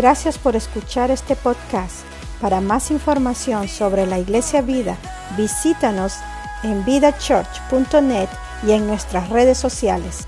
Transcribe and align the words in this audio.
Gracias 0.00 0.38
por 0.38 0.56
escuchar 0.56 1.10
este 1.10 1.36
podcast. 1.36 2.06
Para 2.40 2.62
más 2.62 2.90
información 2.90 3.68
sobre 3.68 4.06
la 4.06 4.18
Iglesia 4.18 4.62
Vida, 4.62 4.96
visítanos 5.36 6.14
en 6.62 6.82
vidachurch.net 6.86 8.30
y 8.66 8.70
en 8.70 8.86
nuestras 8.86 9.28
redes 9.28 9.58
sociales. 9.58 10.26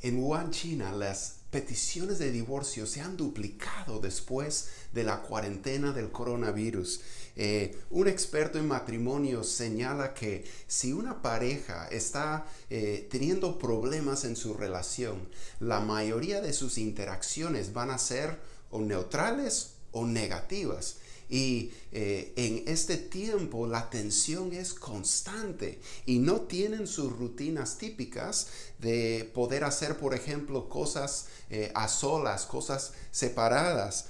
En 0.00 0.24
Wuhan, 0.24 0.50
China, 0.50 0.92
las 0.92 1.40
peticiones 1.50 2.18
de 2.18 2.32
divorcio 2.32 2.86
se 2.86 3.02
han 3.02 3.18
duplicado 3.18 4.00
después 4.00 4.70
de 4.94 5.04
la 5.04 5.20
cuarentena 5.20 5.92
del 5.92 6.10
coronavirus. 6.10 7.02
Eh, 7.34 7.78
un 7.90 8.08
experto 8.08 8.58
en 8.58 8.68
matrimonio 8.68 9.42
señala 9.42 10.12
que 10.12 10.44
si 10.66 10.92
una 10.92 11.22
pareja 11.22 11.88
está 11.88 12.46
eh, 12.68 13.08
teniendo 13.10 13.58
problemas 13.58 14.24
en 14.24 14.36
su 14.36 14.54
relación, 14.54 15.28
la 15.60 15.80
mayoría 15.80 16.40
de 16.40 16.52
sus 16.52 16.78
interacciones 16.78 17.72
van 17.72 17.90
a 17.90 17.98
ser 17.98 18.38
o 18.70 18.80
neutrales 18.80 19.74
o 19.92 20.06
negativas. 20.06 20.96
Y 21.30 21.70
eh, 21.92 22.34
en 22.36 22.64
este 22.66 22.98
tiempo 22.98 23.66
la 23.66 23.88
tensión 23.88 24.52
es 24.52 24.74
constante 24.74 25.80
y 26.04 26.18
no 26.18 26.42
tienen 26.42 26.86
sus 26.86 27.10
rutinas 27.10 27.78
típicas 27.78 28.48
de 28.78 29.30
poder 29.32 29.64
hacer, 29.64 29.96
por 29.96 30.14
ejemplo, 30.14 30.68
cosas 30.68 31.28
a 31.74 31.88
solas, 31.88 32.44
cosas 32.44 32.92
separadas. 33.10 34.06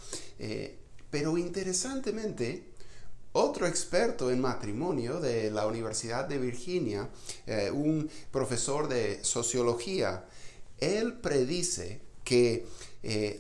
Pero 1.12 1.37
interesantemente, 1.37 2.71
otro 3.32 3.66
experto 3.66 4.30
en 4.30 4.41
matrimonio 4.41 5.20
de 5.20 5.50
la 5.50 5.66
Universidad 5.66 6.27
de 6.27 6.38
Virginia, 6.38 7.09
un 7.73 8.10
profesor 8.30 8.88
de 8.88 9.24
sociología, 9.24 10.24
él 10.78 11.14
predice 11.14 12.00
que 12.24 12.66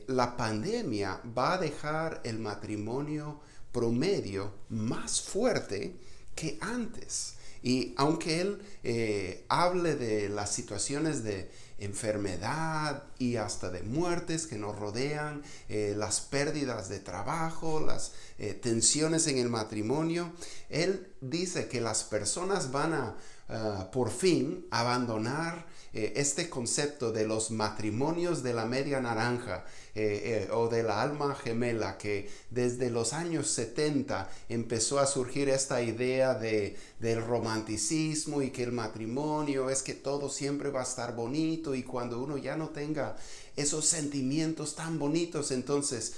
la 0.06 0.36
pandemia 0.36 1.20
va 1.36 1.54
a 1.54 1.58
dejar 1.58 2.20
el 2.24 2.38
matrimonio 2.38 3.40
promedio 3.70 4.52
más 4.68 5.20
fuerte 5.20 5.96
que 6.34 6.58
antes. 6.60 7.34
Y 7.62 7.94
aunque 7.96 8.40
él 8.40 8.62
eh, 8.82 9.44
hable 9.48 9.94
de 9.94 10.28
las 10.28 10.52
situaciones 10.52 11.22
de 11.22 11.50
enfermedad 11.78 13.04
y 13.18 13.36
hasta 13.36 13.70
de 13.70 13.82
muertes 13.82 14.46
que 14.46 14.56
nos 14.56 14.78
rodean, 14.78 15.42
eh, 15.68 15.94
las 15.96 16.20
pérdidas 16.20 16.88
de 16.88 17.00
trabajo, 17.00 17.80
las 17.80 18.12
eh, 18.38 18.54
tensiones 18.54 19.26
en 19.26 19.38
el 19.38 19.48
matrimonio, 19.48 20.32
él 20.68 21.12
dice 21.20 21.68
que 21.68 21.80
las 21.80 22.04
personas 22.04 22.72
van 22.72 22.92
a 22.92 23.16
ah, 23.48 23.90
por 23.92 24.10
fin 24.10 24.66
abandonar 24.70 25.66
eh, 25.94 26.14
este 26.16 26.48
concepto 26.48 27.12
de 27.12 27.26
los 27.26 27.50
matrimonios 27.50 28.42
de 28.42 28.54
la 28.54 28.64
media 28.64 28.98
naranja 29.00 29.66
eh, 29.94 30.46
eh, 30.48 30.50
o 30.50 30.68
de 30.68 30.82
la 30.82 31.02
alma 31.02 31.34
gemela, 31.34 31.98
que 31.98 32.30
desde 32.48 32.88
los 32.88 33.12
años 33.12 33.48
70 33.48 34.30
empezó 34.48 35.00
a 35.00 35.06
surgir 35.06 35.50
esta 35.50 35.82
idea 35.82 36.32
de, 36.32 36.78
del 36.98 37.22
romanticismo 37.22 38.40
y 38.40 38.50
que 38.50 38.62
el 38.62 38.72
matrimonio 38.72 39.68
es 39.68 39.82
que 39.82 39.92
todo 39.92 40.30
siempre 40.30 40.70
va 40.70 40.80
a 40.80 40.84
estar 40.84 41.14
bonito 41.14 41.74
y 41.74 41.82
cuando 41.82 42.22
uno 42.22 42.38
ya 42.38 42.56
no 42.56 42.70
tenga 42.70 43.14
esos 43.56 43.84
sentimientos 43.84 44.74
tan 44.74 44.98
bonitos, 44.98 45.50
entonces 45.50 46.14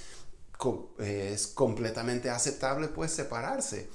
es 0.99 1.47
completamente 1.47 2.29
aceptable 2.29 2.87
pues 2.87 3.11
separarse. 3.11 3.89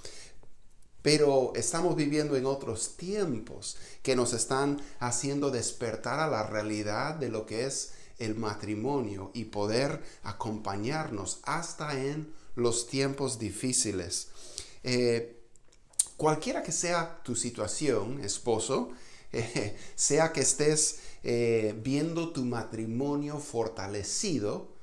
Pero 1.02 1.52
estamos 1.54 1.96
viviendo 1.96 2.36
en 2.36 2.46
otros 2.46 2.96
tiempos 2.96 3.76
que 4.02 4.16
nos 4.16 4.32
están 4.32 4.80
haciendo 4.98 5.50
despertar 5.50 6.20
a 6.20 6.28
la 6.28 6.42
realidad 6.42 7.14
de 7.14 7.30
lo 7.30 7.46
que 7.46 7.66
es 7.66 7.92
el 8.20 8.34
matrimonio 8.36 9.30
y 9.34 9.46
poder 9.46 10.02
acompañarnos 10.22 11.40
hasta 11.44 11.98
en 11.98 12.32
los 12.54 12.86
tiempos 12.86 13.38
difíciles. 13.38 14.28
Eh, 14.84 15.40
cualquiera 16.16 16.62
que 16.62 16.72
sea 16.72 17.22
tu 17.24 17.34
situación, 17.34 18.22
esposo, 18.22 18.90
eh, 19.32 19.76
sea 19.94 20.32
que 20.32 20.42
estés 20.42 21.00
eh, 21.22 21.74
viendo 21.82 22.32
tu 22.32 22.44
matrimonio 22.44 23.38
fortalecido, 23.38 24.78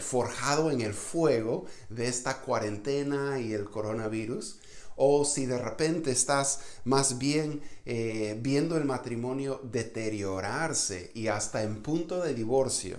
forjado 0.00 0.70
en 0.70 0.82
el 0.82 0.92
fuego 0.92 1.64
de 1.88 2.06
esta 2.06 2.42
cuarentena 2.42 3.40
y 3.40 3.54
el 3.54 3.64
coronavirus, 3.64 4.58
o 5.02 5.24
si 5.24 5.46
de 5.46 5.56
repente 5.56 6.10
estás 6.10 6.60
más 6.84 7.16
bien 7.16 7.62
eh, 7.86 8.38
viendo 8.38 8.76
el 8.76 8.84
matrimonio 8.84 9.58
deteriorarse 9.64 11.10
y 11.14 11.28
hasta 11.28 11.62
en 11.62 11.82
punto 11.82 12.20
de 12.22 12.34
divorcio, 12.34 12.98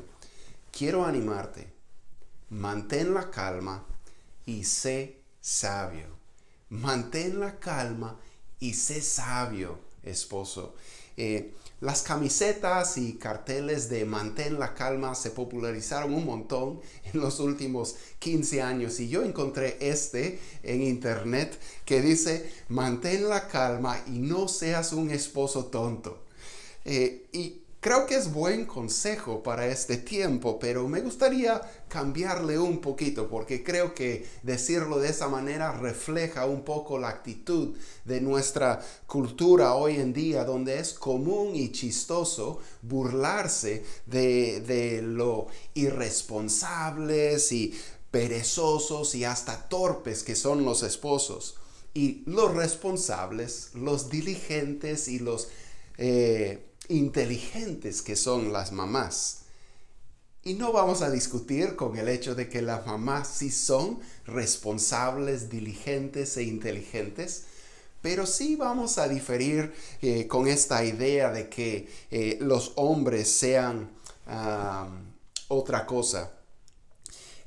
quiero 0.71 1.05
animarte. 1.05 1.71
Mantén 2.49 3.13
la 3.13 3.29
calma 3.29 3.85
y 4.47 4.63
sé 4.63 5.21
sabio. 5.39 6.07
Mantén 6.69 7.39
la 7.39 7.59
calma 7.59 8.19
y 8.59 8.73
sé 8.73 8.99
sabio, 9.01 9.77
esposo. 10.01 10.73
Eh, 11.15 11.53
las 11.81 12.03
camisetas 12.03 12.97
y 12.97 13.13
carteles 13.13 13.89
de 13.89 14.05
mantén 14.05 14.59
la 14.59 14.75
calma 14.75 15.15
se 15.15 15.31
popularizaron 15.31 16.13
un 16.13 16.25
montón 16.25 16.79
en 17.11 17.19
los 17.19 17.39
últimos 17.39 17.95
15 18.19 18.61
años 18.61 18.99
y 18.99 19.09
yo 19.09 19.23
encontré 19.23 19.77
este 19.81 20.39
en 20.61 20.83
internet 20.83 21.59
que 21.83 22.01
dice 22.01 22.49
mantén 22.69 23.27
la 23.27 23.47
calma 23.47 23.99
y 24.07 24.19
no 24.19 24.47
seas 24.47 24.93
un 24.93 25.09
esposo 25.09 25.65
tonto. 25.65 26.23
Eh, 26.85 27.27
y 27.31 27.60
Creo 27.81 28.05
que 28.05 28.13
es 28.13 28.31
buen 28.31 28.67
consejo 28.67 29.41
para 29.41 29.65
este 29.65 29.97
tiempo, 29.97 30.59
pero 30.59 30.87
me 30.87 31.01
gustaría 31.01 31.59
cambiarle 31.87 32.59
un 32.59 32.79
poquito 32.79 33.27
porque 33.27 33.63
creo 33.63 33.95
que 33.95 34.23
decirlo 34.43 34.99
de 34.99 35.09
esa 35.09 35.27
manera 35.29 35.71
refleja 35.71 36.45
un 36.45 36.61
poco 36.61 36.99
la 36.99 37.09
actitud 37.09 37.75
de 38.05 38.21
nuestra 38.21 38.85
cultura 39.07 39.73
hoy 39.73 39.95
en 39.95 40.13
día, 40.13 40.43
donde 40.43 40.77
es 40.77 40.93
común 40.93 41.55
y 41.55 41.71
chistoso 41.71 42.59
burlarse 42.83 43.83
de, 44.05 45.01
lo 45.03 45.47
irresponsables 45.73 47.51
y 47.51 47.73
perezosos 48.11 49.15
y 49.15 49.25
hasta 49.25 49.67
torpes 49.69 50.21
que 50.21 50.35
son 50.35 50.65
los 50.65 50.83
esposos. 50.83 51.55
Y 51.95 52.21
los 52.27 52.53
responsables, 52.53 53.71
los 53.73 54.11
diligentes 54.11 55.07
y 55.07 55.17
los... 55.17 55.47
Eh, 55.97 56.67
inteligentes 56.87 58.01
que 58.01 58.15
son 58.15 58.51
las 58.51 58.71
mamás. 58.71 59.41
Y 60.43 60.55
no 60.55 60.71
vamos 60.71 61.03
a 61.03 61.11
discutir 61.11 61.75
con 61.75 61.97
el 61.97 62.07
hecho 62.07 62.33
de 62.33 62.49
que 62.49 62.61
las 62.61 62.85
mamás 62.87 63.27
sí 63.27 63.51
son 63.51 63.99
responsables, 64.25 65.49
diligentes 65.49 66.35
e 66.37 66.43
inteligentes, 66.43 67.43
pero 68.01 68.25
sí 68.25 68.55
vamos 68.55 68.97
a 68.97 69.07
diferir 69.07 69.71
eh, 70.01 70.27
con 70.27 70.47
esta 70.47 70.83
idea 70.83 71.31
de 71.31 71.47
que 71.47 71.87
eh, 72.09 72.39
los 72.41 72.73
hombres 72.75 73.31
sean 73.31 73.89
otra 75.49 75.85
cosa. 75.85 76.31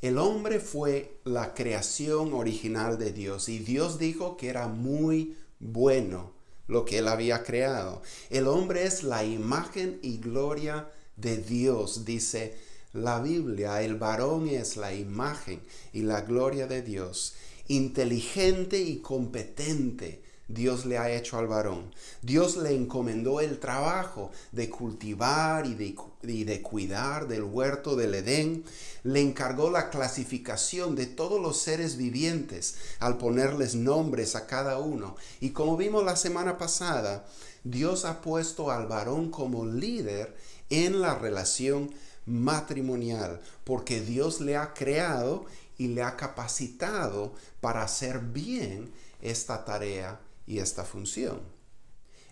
El 0.03 0.19
hombre 0.19 0.61
fue 0.61 1.19
la 1.25 1.55
creación 1.55 2.35
original 2.35 2.99
de 2.99 3.11
Dios 3.11 3.49
y 3.49 3.59
Dios 3.59 3.99
dijo 3.99 4.37
que 4.37 4.51
era 4.51 4.69
muy 4.69 5.35
bueno 5.59 6.34
lo 6.67 6.85
que 6.85 6.99
él 6.99 7.09
había 7.09 7.43
creado. 7.43 8.03
El 8.31 8.47
hombre 8.49 8.85
es 8.85 9.03
la 9.03 9.25
imagen 9.25 9.99
y 10.03 10.19
gloria 10.19 10.89
de 11.17 11.37
Dios, 11.37 12.05
dice 12.05 12.57
la 12.93 13.21
Biblia. 13.21 13.83
El 13.83 13.97
varón 13.97 14.49
es 14.49 14.77
la 14.77 14.95
imagen 14.95 15.61
y 15.93 16.03
la 16.03 16.23
gloria 16.23 16.67
de 16.67 16.83
Dios, 16.83 17.35
inteligente 17.69 18.81
y 18.81 18.99
competente 18.99 20.24
Dios 20.49 20.85
le 20.85 20.99
ha 20.99 21.11
hecho 21.11 21.39
al 21.39 21.47
varón. 21.47 21.91
Dios 22.21 22.59
le 22.59 22.75
encomendó 22.75 23.41
el 23.41 23.59
trabajo 23.59 24.31
de 24.53 24.69
cultivar 24.69 25.67
y 25.67 25.75
de, 25.75 26.63
cuidar 26.63 27.29
del 27.29 27.45
huerto 27.45 27.97
del 27.97 28.15
Edén. 28.15 28.63
Le 29.05 29.23
encargó 29.23 29.71
la 29.71 29.89
clasificación 29.89 30.97
de 30.97 31.07
todos 31.07 31.41
los 31.41 31.59
seres 31.59 31.97
vivientes 31.97 32.77
al 32.99 33.17
ponerles 33.17 33.75
nombres 33.75 34.37
a 34.37 34.47
cada 34.47 34.79
uno. 34.79 35.17
Y 35.41 35.51
como 35.51 35.79
vimos 35.79 36.05
la 36.05 36.17
semana 36.17 36.59
pasada, 36.59 37.27
Dios 37.63 38.05
ha 38.05 38.21
puesto 38.21 38.71
al 38.71 38.87
varón 38.87 39.31
como 39.31 39.65
líder 39.65 40.37
en 40.69 41.01
la 41.01 41.15
relación 41.15 41.91
matrimonial, 42.27 43.41
porque 43.65 44.03
Dios 44.03 44.41
le 44.41 44.57
ha 44.57 44.75
creado 44.75 45.47
y 45.79 45.89
le 45.89 46.03
ha 46.03 46.17
capacitado 46.17 47.35
para 47.63 47.83
hacer 47.83 48.21
bien 48.21 48.93
esta 49.23 49.65
tarea 49.65 50.21
y 50.47 50.59
esta 50.59 50.85
función. 50.85 51.43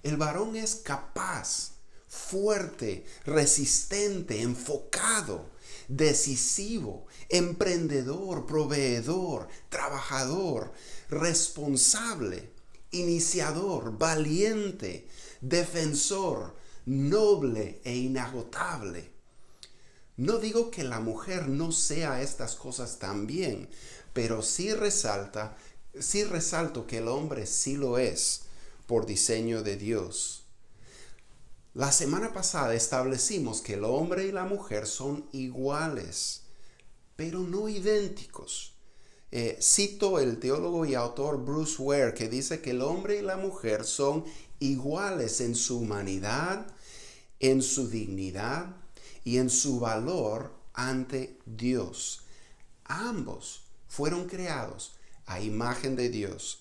El 0.02 0.16
varón 0.16 0.56
es 0.56 0.74
capaz, 0.76 1.72
fuerte, 2.08 3.04
resistente, 3.24 4.42
enfocado, 4.42 5.50
decisivo, 5.88 7.06
emprendedor, 7.28 8.46
proveedor, 8.46 9.48
trabajador, 9.68 10.72
responsable, 11.08 12.50
iniciador, 12.90 13.96
valiente, 13.96 15.08
defensor, 15.40 16.56
noble 16.84 17.80
e 17.84 17.96
inagotable. 17.96 19.12
No 20.16 20.38
digo 20.38 20.70
que 20.70 20.84
la 20.84 21.00
mujer 21.00 21.48
no 21.48 21.72
sea 21.72 22.20
estas 22.22 22.54
cosas 22.54 22.98
también, 22.98 23.70
pero 24.12 24.42
sí 24.42 24.74
resalta, 24.74 25.56
sí 25.98 26.24
resalto 26.24 26.86
que 26.86 26.98
el 26.98 27.08
hombre 27.08 27.46
sí 27.46 27.76
lo 27.76 27.98
es 27.98 28.42
por 28.86 29.06
diseño 29.06 29.62
de 29.62 29.76
Dios. 29.76 30.44
La 31.74 31.90
semana 31.92 32.32
pasada 32.32 32.74
establecimos 32.74 33.62
que 33.62 33.74
el 33.74 33.84
hombre 33.84 34.26
y 34.26 34.32
la 34.32 34.44
mujer 34.44 34.86
son 34.86 35.26
iguales, 35.32 36.42
pero 37.16 37.40
no 37.40 37.68
idénticos. 37.68 38.74
Eh, 39.30 39.56
cito 39.62 40.18
el 40.18 40.38
teólogo 40.38 40.84
y 40.84 40.94
autor 40.94 41.42
Bruce 41.42 41.80
Ware 41.80 42.12
que 42.12 42.28
dice 42.28 42.60
que 42.60 42.70
el 42.70 42.82
hombre 42.82 43.18
y 43.18 43.22
la 43.22 43.38
mujer 43.38 43.84
son 43.84 44.26
iguales 44.60 45.40
en 45.40 45.54
su 45.54 45.78
humanidad, 45.78 46.66
en 47.40 47.62
su 47.62 47.88
dignidad 47.88 48.76
y 49.24 49.38
en 49.38 49.48
su 49.48 49.80
valor 49.80 50.52
ante 50.74 51.38
Dios. 51.46 52.24
Ambos 52.84 53.62
fueron 53.88 54.28
creados 54.28 54.96
a 55.26 55.40
imagen 55.40 55.96
de 55.96 56.08
Dios, 56.08 56.60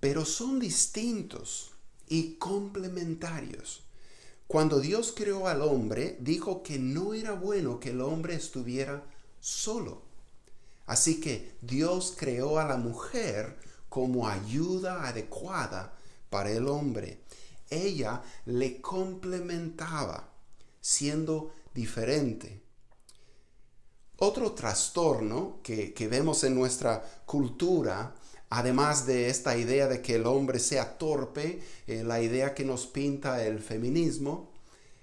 pero 0.00 0.24
son 0.24 0.60
distintos 0.60 1.72
y 2.08 2.34
complementarios. 2.34 3.82
Cuando 4.46 4.80
Dios 4.80 5.12
creó 5.14 5.46
al 5.46 5.60
hombre, 5.62 6.16
dijo 6.20 6.62
que 6.62 6.78
no 6.78 7.12
era 7.12 7.32
bueno 7.32 7.80
que 7.80 7.90
el 7.90 8.00
hombre 8.00 8.34
estuviera 8.34 9.04
solo. 9.40 10.02
Así 10.86 11.20
que 11.20 11.52
Dios 11.60 12.14
creó 12.16 12.58
a 12.58 12.64
la 12.64 12.78
mujer 12.78 13.58
como 13.90 14.26
ayuda 14.26 15.06
adecuada 15.06 15.92
para 16.30 16.50
el 16.50 16.66
hombre. 16.66 17.20
Ella 17.68 18.22
le 18.46 18.80
complementaba, 18.80 20.32
siendo 20.80 21.52
diferente. 21.74 22.62
Otro 24.20 24.52
trastorno 24.52 25.60
que, 25.62 26.08
vemos 26.10 26.44
en 26.44 26.54
nuestra 26.54 27.02
cultura 27.24 28.14
Además 28.50 29.04
de 29.04 29.28
esta 29.28 29.58
idea 29.58 29.88
de 29.88 30.00
que 30.00 30.14
el 30.14 30.26
hombre 30.26 30.58
sea 30.58 30.96
torpe, 30.96 31.60
eh, 31.86 32.02
la 32.02 32.22
idea 32.22 32.54
que 32.54 32.64
nos 32.64 32.86
pinta 32.86 33.44
el 33.44 33.58
feminismo, 33.58 34.50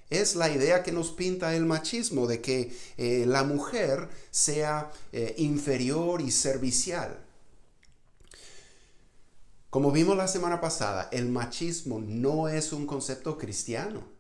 es 0.10 0.36
la 0.36 0.50
idea 0.50 0.82
que 0.82 0.92
nos 0.92 1.12
pinta 1.12 1.56
el 1.56 1.66
machismo, 1.66 2.26
de 2.26 2.42
que 2.42 2.76
eh, 2.98 3.26
la 3.28 3.44
mujer 3.44 4.10
sea 4.32 4.92
eh, 5.12 5.36
inferior 5.38 6.22
y 6.22 6.32
servicial. 6.32 7.20
Como 9.70 9.92
vimos 9.92 10.18
la 10.18 10.28
semana 10.28 10.60
pasada, 10.60 11.10
el 11.12 11.30
machismo 11.30 12.00
no 12.00 12.48
es 12.48 12.74
un 12.74 12.88
concepto 12.88 13.38
cristiano. 13.38 14.15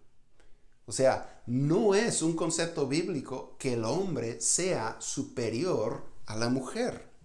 O 0.85 0.91
sea, 0.91 1.41
no 1.47 1.95
es 1.95 2.21
un 2.21 2.35
concepto 2.35 2.87
bíblico 2.87 3.55
que 3.57 3.73
el 3.73 3.83
hombre 3.83 4.39
sea 4.41 4.97
superior 4.99 6.03
a 6.25 6.35
la 6.35 6.49
mujer 6.49 7.15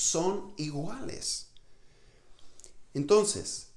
son 0.00 0.54
iguales. 0.56 1.48
Entonces, 2.94 3.68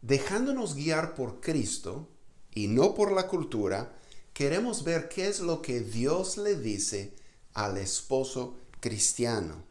dejándonos 0.00 0.74
guiar 0.74 1.14
por 1.14 1.40
Cristo 1.40 2.08
y 2.54 2.68
no 2.68 2.94
por 2.94 3.12
la 3.12 3.28
cultura, 3.28 3.94
queremos 4.32 4.82
ver 4.82 5.10
qué 5.10 5.28
es 5.28 5.40
lo 5.40 5.60
que 5.60 5.80
Dios 5.80 6.38
le 6.38 6.56
dice 6.56 7.14
al 7.52 7.76
esposo 7.76 8.56
cristiano. 8.80 9.62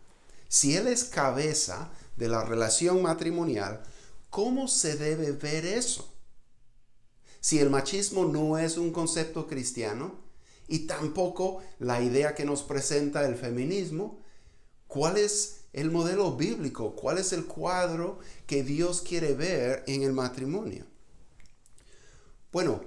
Si 0.48 0.76
él 0.76 0.88
es 0.88 1.04
cabeza 1.04 1.92
de 2.16 2.28
la 2.28 2.44
relación 2.44 3.02
matrimonial, 3.02 3.82
¿cómo 4.30 4.68
se 4.68 4.98
debe 4.98 5.32
ver 5.32 5.66
eso? 5.66 6.14
Si 7.42 7.60
el 7.60 7.70
machismo 7.70 8.24
no 8.24 8.58
es 8.58 8.78
un 8.78 8.92
concepto 8.92 9.48
cristiano 9.48 10.22
y 10.70 10.88
tampoco 10.88 11.62
la 11.80 12.02
idea 12.02 12.34
que 12.34 12.46
nos 12.46 12.64
presenta 12.64 13.26
el 13.26 13.36
feminismo, 13.36 14.22
¿cuál 14.88 15.18
es 15.18 15.62
el 15.74 15.90
modelo 15.90 16.36
bíblico, 16.36 16.96
cuál 16.96 17.18
es 17.18 17.32
el 17.34 17.46
cuadro 17.46 18.20
que 18.46 18.64
Dios 18.64 19.02
quiere 19.02 19.34
ver 19.34 19.84
en 19.88 20.04
el 20.04 20.12
matrimonio. 20.12 20.86
Bueno, 22.52 22.82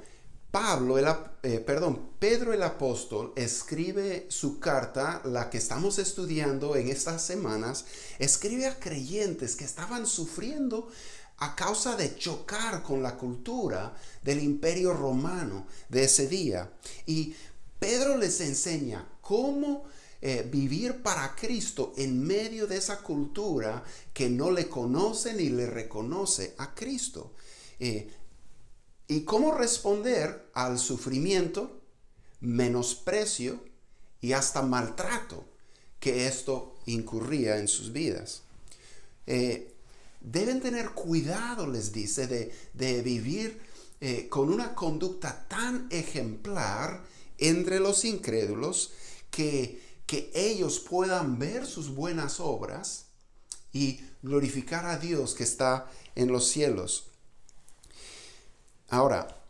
Pablo, 0.51 0.99
el, 0.99 1.07
eh, 1.43 1.59
perdón, 1.61 2.11
Pedro 2.19 2.53
el 2.53 2.63
apóstol 2.63 3.33
escribe 3.35 4.27
su 4.29 4.61
carta, 4.61 5.23
la 5.25 5.51
que 5.51 5.59
estamos 5.59 5.99
estudiando 5.99 6.77
en 6.77 6.89
estas 6.89 7.23
semanas, 7.23 7.87
escribe 8.19 8.67
a 8.67 8.79
creyentes 8.79 9.57
que 9.57 9.65
estaban 9.65 10.07
sufriendo 10.07 10.89
a 11.39 11.55
causa 11.57 11.97
de 11.97 12.17
chocar 12.17 12.83
con 12.83 13.03
la 13.03 13.17
cultura 13.17 13.95
del 14.23 14.43
imperio 14.43 14.93
romano 14.93 15.67
de 15.89 16.05
ese 16.05 16.29
día. 16.29 16.71
Y 17.07 17.35
Pedro 17.79 18.17
les 18.17 18.41
enseña 18.41 19.07
cómo 19.21 19.85
eh, 20.21 20.49
vivir 20.51 21.03
para 21.03 21.35
Cristo 21.35 21.93
en 21.97 22.23
medio 22.27 22.67
de 22.67 22.79
esa 22.79 23.03
cultura 23.03 23.85
que 24.13 24.31
no 24.31 24.51
le 24.51 24.69
conoce 24.69 25.35
ni 25.35 25.51
le 25.51 25.67
reconoce 25.67 26.55
a 26.59 26.75
Cristo. 26.75 27.35
Eh, 27.79 28.11
y 29.07 29.21
cómo 29.25 29.53
responder 29.53 30.51
al 30.55 30.79
sufrimiento, 30.79 31.83
menosprecio 32.41 33.63
y 34.21 34.33
hasta 34.33 34.63
maltrato 34.63 35.45
que 36.01 36.27
esto 36.27 36.77
incurría 36.87 37.59
en 37.59 37.69
sus 37.69 37.93
vidas. 37.93 38.43
Eh, 39.27 39.74
deben 40.25 40.61
tener 40.61 40.91
cuidado, 40.91 41.69
les 41.69 41.93
dice, 41.93 42.27
de, 42.27 43.03
vivir 43.03 43.61
con 44.29 44.53
una 44.53 44.75
conducta 44.75 45.47
tan 45.49 45.87
ejemplar 45.91 47.03
entre 47.39 47.79
los 47.81 48.05
incrédulos 48.05 48.93
que 49.31 49.85
que 50.07 50.31
ellos 50.35 50.81
puedan 50.81 51.39
ver 51.39 51.67
sus 51.67 51.95
buenas 51.95 52.41
obras 52.41 53.07
y 53.73 54.01
glorificar 54.23 54.87
a 54.87 54.99
Dios 54.99 55.35
que 55.35 55.45
está 55.45 55.91
en 56.15 56.31
los 56.31 56.49
cielos. 56.49 57.07
Ahora, 58.89 59.43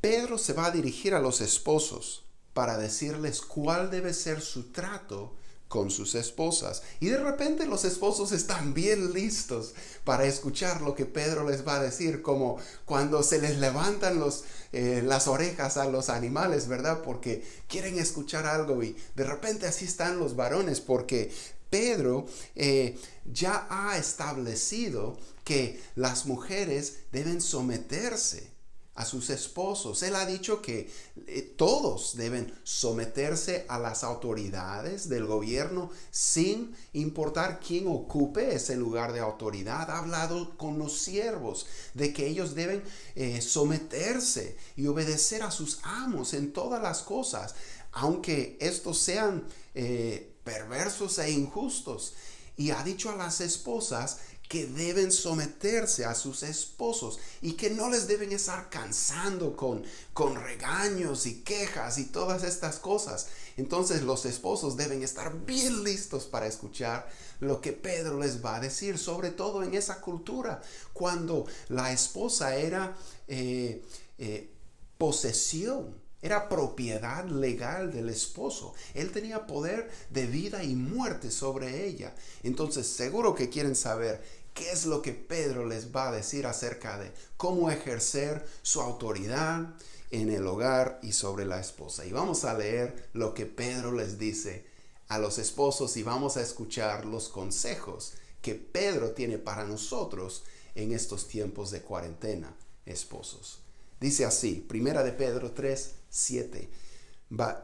Pedro 0.00 0.38
se 0.38 0.52
va 0.52 0.66
a 0.66 0.70
dirigir 0.70 1.14
a 1.14 1.20
los 1.20 1.40
esposos 1.40 2.24
para 2.54 2.78
decirles 2.78 3.40
cuál 3.40 3.90
debe 3.90 4.14
ser 4.14 4.40
su 4.40 4.72
trato 4.72 5.36
con 5.68 5.90
sus 5.90 6.14
esposas. 6.14 6.82
Y 6.98 7.08
de 7.08 7.18
repente 7.18 7.66
los 7.66 7.84
esposos 7.84 8.32
están 8.32 8.74
bien 8.74 9.12
listos 9.12 9.74
para 10.04 10.24
escuchar 10.24 10.80
lo 10.80 10.94
que 10.94 11.06
Pedro 11.06 11.48
les 11.48 11.66
va 11.66 11.76
a 11.76 11.82
decir, 11.82 12.22
como 12.22 12.58
cuando 12.84 13.22
se 13.22 13.40
les 13.40 13.58
levantan 13.58 14.18
los, 14.18 14.44
eh, 14.72 15.02
las 15.04 15.28
orejas 15.28 15.76
a 15.76 15.84
los 15.84 16.08
animales, 16.08 16.68
¿verdad? 16.68 17.02
Porque 17.02 17.44
quieren 17.68 17.98
escuchar 17.98 18.46
algo 18.46 18.82
y 18.82 18.96
de 19.14 19.24
repente 19.24 19.66
así 19.66 19.84
están 19.84 20.18
los 20.18 20.36
varones, 20.36 20.80
porque 20.80 21.30
Pedro 21.70 22.26
eh, 22.56 22.98
ya 23.30 23.66
ha 23.70 23.98
establecido 23.98 25.18
que 25.44 25.80
las 25.94 26.26
mujeres 26.26 27.00
deben 27.12 27.40
someterse 27.40 28.57
a 28.98 29.04
sus 29.04 29.30
esposos. 29.30 30.02
Él 30.02 30.16
ha 30.16 30.26
dicho 30.26 30.60
que 30.60 30.90
eh, 31.28 31.54
todos 31.56 32.16
deben 32.16 32.52
someterse 32.64 33.64
a 33.68 33.78
las 33.78 34.02
autoridades 34.02 35.08
del 35.08 35.24
gobierno 35.24 35.90
sin 36.10 36.74
importar 36.94 37.60
quién 37.60 37.86
ocupe 37.86 38.52
ese 38.56 38.76
lugar 38.76 39.12
de 39.12 39.20
autoridad. 39.20 39.88
Ha 39.88 39.98
hablado 39.98 40.56
con 40.56 40.80
los 40.80 40.98
siervos 40.98 41.66
de 41.94 42.12
que 42.12 42.26
ellos 42.26 42.56
deben 42.56 42.82
eh, 43.14 43.40
someterse 43.40 44.56
y 44.74 44.88
obedecer 44.88 45.44
a 45.44 45.52
sus 45.52 45.78
amos 45.84 46.34
en 46.34 46.52
todas 46.52 46.82
las 46.82 47.02
cosas, 47.02 47.54
aunque 47.92 48.58
estos 48.60 48.98
sean 48.98 49.44
eh, 49.76 50.34
perversos 50.42 51.20
e 51.20 51.30
injustos. 51.30 52.14
Y 52.58 52.70
ha 52.72 52.82
dicho 52.82 53.08
a 53.08 53.16
las 53.16 53.40
esposas 53.40 54.18
que 54.48 54.66
deben 54.66 55.12
someterse 55.12 56.06
a 56.06 56.14
sus 56.14 56.42
esposos 56.42 57.18
y 57.42 57.52
que 57.52 57.70
no 57.70 57.90
les 57.90 58.08
deben 58.08 58.32
estar 58.32 58.70
cansando 58.70 59.54
con, 59.54 59.84
con 60.14 60.36
regaños 60.36 61.26
y 61.26 61.42
quejas 61.42 61.98
y 61.98 62.06
todas 62.06 62.44
estas 62.44 62.78
cosas. 62.78 63.28
Entonces 63.58 64.02
los 64.02 64.24
esposos 64.24 64.76
deben 64.76 65.02
estar 65.02 65.44
bien 65.44 65.84
listos 65.84 66.24
para 66.24 66.46
escuchar 66.46 67.08
lo 67.40 67.60
que 67.60 67.72
Pedro 67.72 68.18
les 68.18 68.42
va 68.42 68.56
a 68.56 68.60
decir, 68.60 68.98
sobre 68.98 69.30
todo 69.30 69.62
en 69.62 69.74
esa 69.74 70.00
cultura, 70.00 70.62
cuando 70.94 71.44
la 71.68 71.92
esposa 71.92 72.56
era 72.56 72.96
eh, 73.28 73.84
eh, 74.16 74.50
posesión 74.96 76.07
era 76.20 76.48
propiedad 76.48 77.24
legal 77.26 77.92
del 77.92 78.08
esposo. 78.08 78.74
Él 78.94 79.12
tenía 79.12 79.46
poder 79.46 79.90
de 80.10 80.26
vida 80.26 80.64
y 80.64 80.74
muerte 80.74 81.30
sobre 81.30 81.86
ella. 81.86 82.14
Entonces 82.42 82.86
seguro 82.86 83.34
que 83.34 83.48
quieren 83.48 83.76
saber 83.76 84.22
qué 84.54 84.72
es 84.72 84.86
lo 84.86 85.02
que 85.02 85.12
Pedro 85.12 85.66
les 85.66 85.94
va 85.94 86.08
a 86.08 86.12
decir 86.12 86.46
acerca 86.46 86.98
de 86.98 87.12
cómo 87.36 87.70
ejercer 87.70 88.44
su 88.62 88.80
autoridad 88.80 89.74
en 90.10 90.30
el 90.30 90.46
hogar 90.46 90.98
y 91.02 91.12
sobre 91.12 91.44
la 91.44 91.60
esposa. 91.60 92.04
Y 92.04 92.12
vamos 92.12 92.44
a 92.44 92.54
leer 92.56 93.08
lo 93.12 93.34
que 93.34 93.46
Pedro 93.46 93.92
les 93.92 94.18
dice 94.18 94.66
a 95.08 95.18
los 95.18 95.38
esposos 95.38 95.96
y 95.96 96.02
vamos 96.02 96.36
a 96.36 96.42
escuchar 96.42 97.04
los 97.04 97.28
consejos 97.28 98.14
que 98.42 98.54
Pedro 98.54 99.10
tiene 99.12 99.38
para 99.38 99.64
nosotros 99.64 100.44
en 100.74 100.92
estos 100.92 101.28
tiempos 101.28 101.70
de 101.70 101.82
cuarentena, 101.82 102.54
esposos. 102.86 103.60
Dice 104.00 104.24
así, 104.24 104.64
primera 104.68 105.02
de 105.02 105.12
Pedro 105.12 105.50
3, 105.52 105.94
7. 106.10 106.70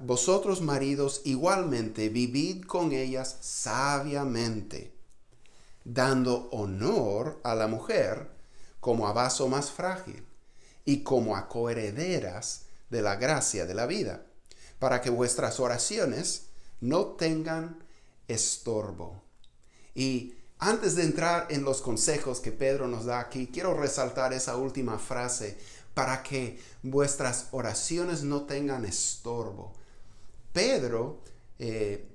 vosotros 0.01 0.61
maridos 0.61 1.23
igualmente 1.25 2.09
vivid 2.09 2.65
con 2.65 2.93
ellas 2.93 3.39
sabiamente, 3.41 4.95
dando 5.85 6.49
honor 6.51 7.41
a 7.45 7.55
la 7.55 7.67
mujer 7.67 8.31
como 8.81 9.09
a 9.09 9.13
vaso 9.13 9.49
más 9.49 9.71
frágil 9.71 10.27
y 10.85 11.03
como 11.03 11.37
a 11.37 11.49
coherederas 11.49 12.67
de 12.91 13.03
la 13.03 13.17
gracia 13.17 13.65
de 13.65 13.75
la 13.75 13.87
vida, 13.87 14.27
para 14.79 15.01
que 15.01 15.11
vuestras 15.11 15.59
oraciones 15.61 16.49
no 16.81 17.07
tengan 17.07 17.83
estorbo. 18.29 19.23
Y 19.95 20.35
antes 20.59 20.97
de 20.97 21.05
entrar 21.05 21.47
en 21.51 21.65
los 21.65 21.81
consejos 21.81 22.41
que 22.41 22.53
Pedro 22.53 22.89
nos 22.89 23.07
da 23.07 23.21
aquí, 23.21 23.49
quiero 23.49 23.75
resaltar 23.75 24.33
esa 24.33 24.57
última 24.57 24.99
frase 24.99 25.57
para 25.95 26.23
que 26.23 26.61
vuestras 26.83 27.49
oraciones 27.53 28.23
no 28.23 28.43
tengan 28.43 28.85
estorbo. 28.85 29.73
Pedro 30.53 31.21
eh, 31.59 32.07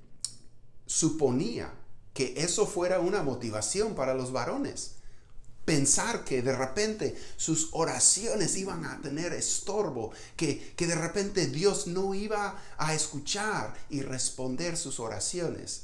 suponía 0.85 1.73
que 2.13 2.33
eso 2.37 2.67
fuera 2.67 2.99
una 2.99 3.23
motivación 3.23 3.95
para 3.95 4.13
los 4.13 4.31
varones. 4.31 4.95
Pensar 5.63 6.23
que 6.23 6.41
de 6.41 6.55
repente 6.55 7.15
sus 7.37 7.69
oraciones 7.73 8.57
iban 8.57 8.85
a 8.85 9.01
tener 9.01 9.33
estorbo, 9.33 10.11
que, 10.35 10.73
que 10.75 10.87
de 10.87 10.95
repente 10.95 11.47
Dios 11.47 11.87
no 11.87 12.13
iba 12.13 12.59
a 12.77 12.93
escuchar 12.93 13.73
y 13.89 14.01
responder 14.01 14.77
sus 14.77 14.99
oraciones. 14.99 15.83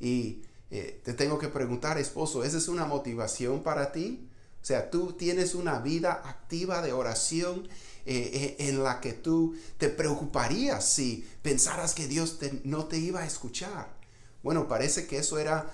Y 0.00 0.42
eh, 0.70 1.00
te 1.04 1.14
tengo 1.14 1.38
que 1.38 1.48
preguntar, 1.48 1.98
esposo, 1.98 2.44
¿esa 2.44 2.58
es 2.58 2.68
una 2.68 2.86
motivación 2.86 3.62
para 3.62 3.92
ti? 3.92 4.29
O 4.62 4.64
sea, 4.64 4.90
tú 4.90 5.12
tienes 5.12 5.54
una 5.54 5.78
vida 5.78 6.22
activa 6.24 6.82
de 6.82 6.92
oración 6.92 7.68
eh, 8.06 8.56
eh, 8.58 8.68
en 8.68 8.82
la 8.82 9.00
que 9.00 9.12
tú 9.12 9.56
te 9.78 9.88
preocuparías 9.88 10.84
si 10.86 11.26
pensaras 11.42 11.94
que 11.94 12.06
Dios 12.06 12.38
no 12.64 12.86
te 12.86 12.98
iba 12.98 13.20
a 13.20 13.26
escuchar. 13.26 13.88
Bueno, 14.42 14.68
parece 14.68 15.06
que 15.06 15.18
eso 15.18 15.38
era 15.38 15.70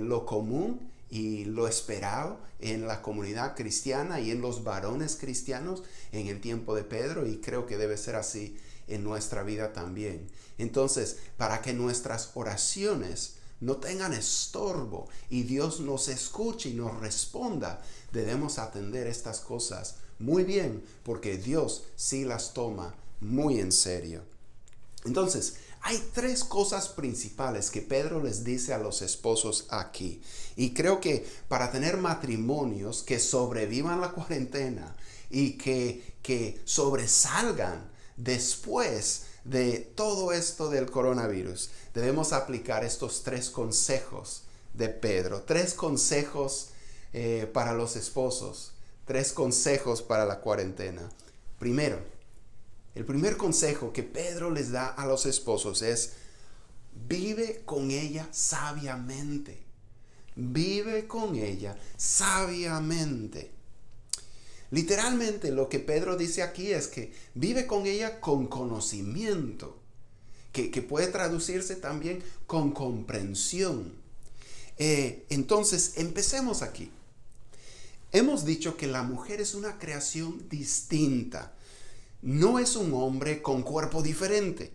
lo 0.00 0.26
común 0.26 0.90
y 1.08 1.44
lo 1.44 1.68
esperado 1.68 2.38
en 2.58 2.86
la 2.86 3.02
comunidad 3.02 3.54
cristiana 3.54 4.18
y 4.18 4.30
en 4.30 4.40
los 4.40 4.64
varones 4.64 5.16
cristianos 5.20 5.82
en 6.10 6.28
el 6.28 6.40
tiempo 6.40 6.74
de 6.74 6.84
Pedro 6.84 7.26
y 7.26 7.36
creo 7.36 7.66
que 7.66 7.76
debe 7.76 7.98
ser 7.98 8.16
así 8.16 8.56
en 8.88 9.04
nuestra 9.04 9.42
vida 9.42 9.72
también. 9.72 10.28
Entonces, 10.58 11.18
para 11.36 11.60
que 11.60 11.74
nuestras 11.74 12.30
oraciones 12.34 13.34
no 13.62 13.76
tengan 13.76 14.12
estorbo 14.12 15.08
y 15.30 15.44
Dios 15.44 15.80
nos 15.80 16.08
escuche 16.08 16.68
y 16.70 16.74
nos 16.74 17.00
responda, 17.00 17.80
debemos 18.12 18.58
atender 18.58 19.06
estas 19.06 19.40
cosas 19.40 19.94
muy 20.18 20.42
bien 20.44 20.84
porque 21.04 21.38
Dios 21.38 21.84
sí 21.96 22.24
las 22.24 22.54
toma 22.54 22.94
muy 23.20 23.60
en 23.60 23.72
serio. 23.72 24.22
Entonces, 25.04 25.54
hay 25.80 26.02
tres 26.12 26.44
cosas 26.44 26.88
principales 26.88 27.70
que 27.70 27.82
Pedro 27.82 28.22
les 28.22 28.44
dice 28.44 28.74
a 28.74 28.78
los 28.78 29.00
esposos 29.00 29.66
aquí. 29.68 30.20
Y 30.56 30.74
creo 30.74 31.00
que 31.00 31.26
para 31.48 31.70
tener 31.70 31.96
matrimonios 31.96 33.02
que 33.02 33.18
sobrevivan 33.18 34.00
la 34.00 34.10
cuarentena 34.10 34.94
y 35.30 35.52
que, 35.52 36.14
que 36.22 36.60
sobresalgan 36.64 37.90
después 38.16 39.22
de 39.44 39.78
todo 39.78 40.32
esto 40.32 40.70
del 40.70 40.90
coronavirus, 40.90 41.70
debemos 41.94 42.32
aplicar 42.32 42.84
estos 42.84 43.22
tres 43.22 43.50
consejos 43.50 44.44
de 44.74 44.88
Pedro. 44.88 45.42
Tres 45.42 45.74
consejos 45.74 46.70
eh, 47.12 47.50
para 47.52 47.72
los 47.74 47.96
esposos. 47.96 48.72
Tres 49.04 49.32
consejos 49.32 50.02
para 50.02 50.24
la 50.24 50.40
cuarentena. 50.40 51.08
Primero, 51.58 51.98
el 52.94 53.04
primer 53.04 53.36
consejo 53.36 53.92
que 53.92 54.02
Pedro 54.02 54.50
les 54.50 54.70
da 54.70 54.88
a 54.88 55.06
los 55.06 55.26
esposos 55.26 55.82
es, 55.82 56.12
vive 57.08 57.62
con 57.64 57.90
ella 57.90 58.28
sabiamente. 58.30 59.62
Vive 60.34 61.06
con 61.06 61.36
ella 61.36 61.76
sabiamente. 61.96 63.51
Literalmente 64.72 65.52
lo 65.52 65.68
que 65.68 65.80
Pedro 65.80 66.16
dice 66.16 66.42
aquí 66.42 66.72
es 66.72 66.88
que 66.88 67.12
vive 67.34 67.66
con 67.66 67.84
ella 67.84 68.20
con 68.20 68.46
conocimiento, 68.46 69.78
que, 70.50 70.70
puede 70.80 71.08
traducirse 71.08 71.76
también 71.76 72.22
con 72.46 72.72
comprensión. 72.72 73.92
Eh, 74.78 75.26
entonces, 75.28 75.92
empecemos 75.98 76.62
aquí. 76.62 76.90
Hemos 78.12 78.46
dicho 78.46 78.78
que 78.78 78.86
la 78.86 79.02
mujer 79.02 79.42
es 79.42 79.54
una 79.54 79.78
creación 79.78 80.48
distinta. 80.48 81.52
No 82.22 82.58
es 82.58 82.74
un 82.74 82.94
hombre 82.94 83.42
con 83.42 83.62
cuerpo 83.62 84.02
diferente. 84.02 84.72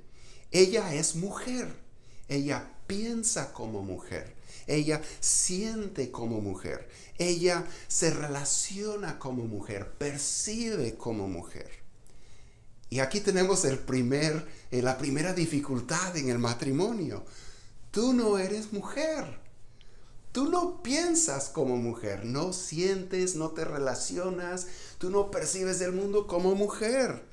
Ella 0.51 0.94
es 0.94 1.16
mujer. 1.16 1.74
Ella 2.27 2.72
piensa 2.88 3.53
como 3.53 3.81
mujer. 3.84 4.36
Ella 4.67 5.01
siente 5.19 6.12
como 6.12 6.41
mujer. 6.41 6.89
Ella 7.17 7.65
se 7.88 8.12
relaciona 8.12 9.17
como 9.17 9.46
mujer, 9.46 9.93
percibe 9.98 10.96
como 10.96 11.27
mujer. 11.27 11.69
Y 12.89 13.00
aquí 13.00 13.19
tenemos 13.19 13.65
el 13.65 13.79
primer, 13.79 14.48
eh, 14.72 14.81
la 14.81 14.98
primera 14.98 15.34
dificultad 15.34 16.15
en 16.15 16.29
el 16.29 16.39
matrimonio. 16.39 17.25
Tú 17.91 18.13
no 18.13 18.38
eres 18.38 18.72
mujer. 18.72 19.39
Tú 20.31 20.50
no 20.50 20.84
piensas 20.84 21.50
como 21.50 21.77
mujer, 21.77 22.24
no 22.24 22.53
sientes, 22.53 23.34
no 23.36 23.50
te 23.51 23.65
relacionas, 23.65 24.67
tú 25.00 25.10
no 25.10 25.31
percibes 25.31 25.81
el 25.81 25.93
mundo 25.93 26.27
como 26.27 26.53
mujer. 26.53 27.24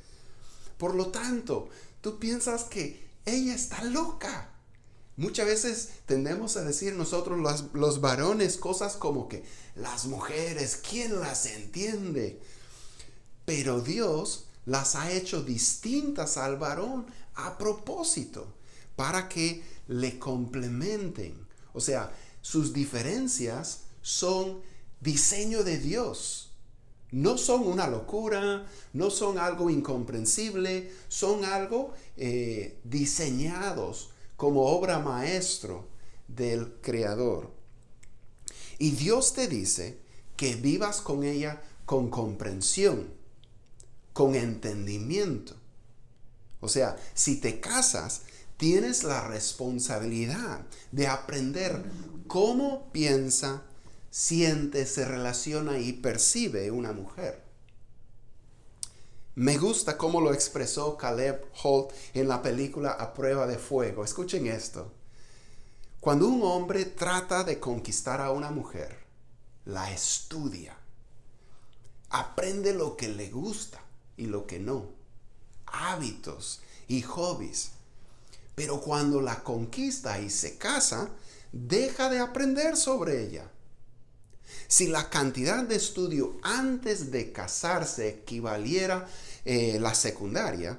Por 0.79 0.95
lo 0.95 1.09
tanto, 1.09 1.69
tú 2.01 2.19
piensas 2.19 2.65
que 2.65 3.07
ella 3.27 3.55
está 3.55 3.85
loca. 3.85 4.54
Muchas 5.17 5.47
veces 5.47 5.89
tendemos 6.07 6.57
a 6.57 6.65
decir 6.65 6.95
nosotros 6.95 7.39
los, 7.73 8.01
varones 8.01 8.57
cosas 8.57 8.97
como 8.97 9.29
que 9.29 9.45
las 9.77 10.07
mujeres, 10.07 10.81
¿quién 10.89 11.21
las 11.21 11.47
entiende? 11.47 12.41
Pero 13.45 13.81
Dios 13.81 14.47
las 14.67 14.97
ha 14.97 15.13
hecho 15.13 15.43
distintas 15.43 16.37
al 16.37 16.57
varón 16.57 17.07
a 17.35 17.59
propósito 17.59 18.55
para 18.97 19.29
que 19.29 19.63
le 19.87 20.19
complementen. 20.19 21.47
O 21.75 21.81
sea, 21.81 22.13
sus 22.43 22.73
diferencias 22.73 23.83
son 24.03 24.63
diseño 25.01 25.63
de 25.63 25.79
Dios. 25.79 26.51
No 27.13 27.39
son 27.39 27.69
una 27.69 27.87
locura, 27.87 28.67
no 28.93 29.11
son 29.11 29.39
algo 29.39 29.71
incomprensible, 29.71 30.91
son 31.07 31.45
algo 31.45 31.95
eh, 32.17 32.81
diseñados 32.83 34.11
como 34.37 34.67
obra 34.67 34.99
maestro 34.99 35.89
del 36.29 36.75
Creador. 36.81 37.53
Y 38.79 38.93
Dios 38.93 39.35
te 39.35 39.47
dice 39.47 39.99
que 40.37 40.57
vivas 40.57 41.01
con 41.01 41.25
ella 41.25 41.63
con 41.87 42.09
comprensión, 42.09 43.13
con 44.13 44.35
entendimiento. 44.35 45.55
O 46.61 46.69
sea, 46.69 46.97
si 47.13 47.37
te 47.37 47.61
casas, 47.61 48.23
tienes 48.57 49.05
la 49.05 49.27
responsabilidad 49.29 50.65
de 50.93 51.09
aprender 51.09 51.85
cómo 52.27 52.91
piensa, 52.93 53.63
siente, 54.11 54.87
se 54.87 55.05
relaciona 55.05 55.79
y 55.79 55.93
percibe 55.93 56.71
una 56.71 56.93
mujer. 56.93 57.44
Me 59.37 59.59
gusta 59.59 59.99
cómo 59.99 60.21
lo 60.21 60.33
expresó 60.33 60.97
Caleb 60.97 61.45
Holt 61.63 61.93
en 62.15 62.29
la 62.29 62.41
película 62.41 62.93
A 62.93 63.13
prueba 63.15 63.49
de 63.49 63.59
fuego. 63.59 64.05
Escuchen 64.05 64.47
esto. 64.47 64.93
Cuando 65.99 66.29
un 66.29 66.43
hombre 66.45 66.85
trata 66.85 67.43
de 67.43 67.59
conquistar 67.59 68.21
a 68.21 68.31
una 68.31 68.53
mujer, 68.53 68.97
la 69.65 69.91
estudia, 69.91 70.77
aprende 72.11 72.75
lo 72.75 72.97
que 72.97 73.09
le 73.09 73.29
gusta 73.31 73.81
y 74.17 74.27
lo 74.27 74.47
que 74.47 74.61
no, 74.61 74.91
hábitos 75.67 76.61
y 76.87 77.03
hobbies. 77.03 77.73
Pero 78.55 78.81
cuando 78.81 79.21
la 79.21 79.43
conquista 79.43 80.21
y 80.21 80.31
se 80.31 80.59
casa, 80.59 81.09
deja 81.51 82.09
de 82.09 82.21
aprender 82.21 82.77
sobre 82.77 83.25
ella. 83.25 83.51
Si 84.69 84.87
la 84.89 85.11
cantidad 85.11 85.65
de 85.65 85.77
estudio 85.77 86.39
antes 86.43 87.11
de 87.11 87.33
casarse 87.33 88.09
equivaliera 88.09 89.07
eh, 89.45 89.79
la 89.81 89.95
secundaria, 89.95 90.79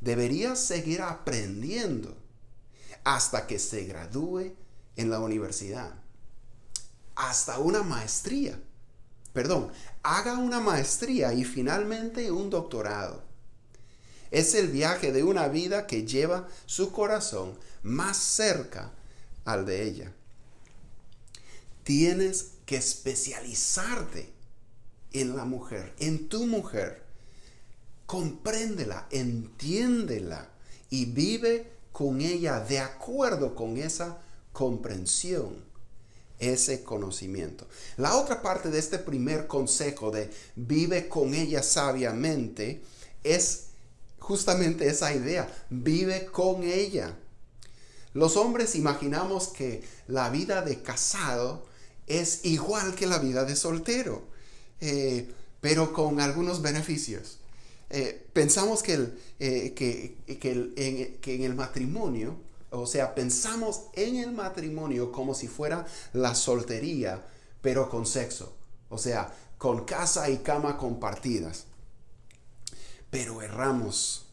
debería 0.00 0.54
seguir 0.56 1.02
aprendiendo 1.02 2.16
hasta 3.04 3.46
que 3.46 3.58
se 3.58 3.84
gradúe 3.84 4.54
en 4.96 5.10
la 5.10 5.20
universidad. 5.20 5.94
Hasta 7.14 7.58
una 7.58 7.82
maestría. 7.82 8.58
Perdón, 9.32 9.72
haga 10.02 10.34
una 10.38 10.60
maestría 10.60 11.32
y 11.32 11.44
finalmente 11.44 12.30
un 12.30 12.50
doctorado. 12.50 13.24
Es 14.30 14.54
el 14.54 14.68
viaje 14.68 15.12
de 15.12 15.22
una 15.22 15.48
vida 15.48 15.86
que 15.86 16.04
lleva 16.04 16.48
su 16.66 16.92
corazón 16.92 17.58
más 17.82 18.16
cerca 18.16 18.92
al 19.44 19.66
de 19.66 19.82
ella. 19.82 20.12
Tienes 21.84 22.52
que 22.66 22.76
especializarte 22.76 24.32
en 25.12 25.36
la 25.36 25.44
mujer, 25.44 25.94
en 25.98 26.28
tu 26.28 26.46
mujer. 26.46 27.02
Compréndela, 28.06 29.06
entiéndela 29.10 30.50
y 30.90 31.06
vive 31.06 31.70
con 31.92 32.20
ella 32.20 32.60
de 32.60 32.80
acuerdo 32.80 33.54
con 33.54 33.76
esa 33.76 34.18
comprensión, 34.52 35.64
ese 36.38 36.82
conocimiento. 36.82 37.66
La 37.96 38.16
otra 38.16 38.42
parte 38.42 38.70
de 38.70 38.78
este 38.78 38.98
primer 38.98 39.46
consejo 39.46 40.10
de 40.10 40.30
vive 40.56 41.08
con 41.08 41.34
ella 41.34 41.62
sabiamente 41.62 42.82
es 43.22 43.66
justamente 44.18 44.88
esa 44.88 45.14
idea, 45.14 45.48
vive 45.70 46.26
con 46.26 46.62
ella. 46.62 47.16
Los 48.12 48.36
hombres 48.36 48.74
imaginamos 48.74 49.48
que 49.48 49.82
la 50.06 50.30
vida 50.30 50.62
de 50.62 50.82
casado 50.82 51.66
es 52.06 52.44
igual 52.44 52.94
que 52.94 53.06
la 53.06 53.18
vida 53.18 53.44
de 53.44 53.56
soltero, 53.56 54.22
eh, 54.80 55.30
pero 55.60 55.92
con 55.92 56.20
algunos 56.20 56.60
beneficios. 56.62 57.38
Eh, 57.90 58.26
pensamos 58.32 58.82
que, 58.82 58.94
el, 58.94 59.18
eh, 59.38 59.74
que, 59.74 61.24
en, 61.24 61.42
el 61.42 61.54
matrimonio, 61.54 62.36
o 62.70 62.86
sea, 62.86 63.14
pensamos 63.14 63.84
en 63.94 64.16
el 64.16 64.32
matrimonio 64.32 65.12
como 65.12 65.34
si 65.34 65.48
fuera 65.48 65.86
la 66.12 66.34
soltería, 66.34 67.24
pero 67.62 67.88
con 67.88 68.04
sexo, 68.04 68.54
o 68.88 68.98
sea, 68.98 69.32
con 69.58 69.84
casa 69.84 70.28
y 70.28 70.38
cama 70.38 70.76
compartidas. 70.76 71.66
Pero 73.10 73.40
erramos. 73.42 74.26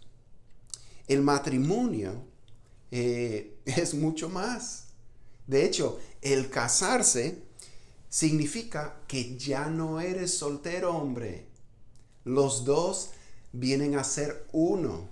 El 1.08 1.22
matrimonio 1.22 2.24
es 2.92 3.94
mucho 3.94 4.28
más. 4.28 4.86
De 5.48 5.66
hecho, 5.66 6.00
el 6.22 6.50
casarse 6.50 7.51
significa 8.12 9.02
que 9.08 9.38
ya 9.38 9.68
no 9.68 10.02
eres 10.02 10.38
soltero, 10.38 10.96
hombre. 10.96 11.48
Los 12.26 12.66
dos 12.66 13.12
vienen 13.54 13.98
a 13.98 14.04
ser 14.04 14.48
uno. 14.52 15.10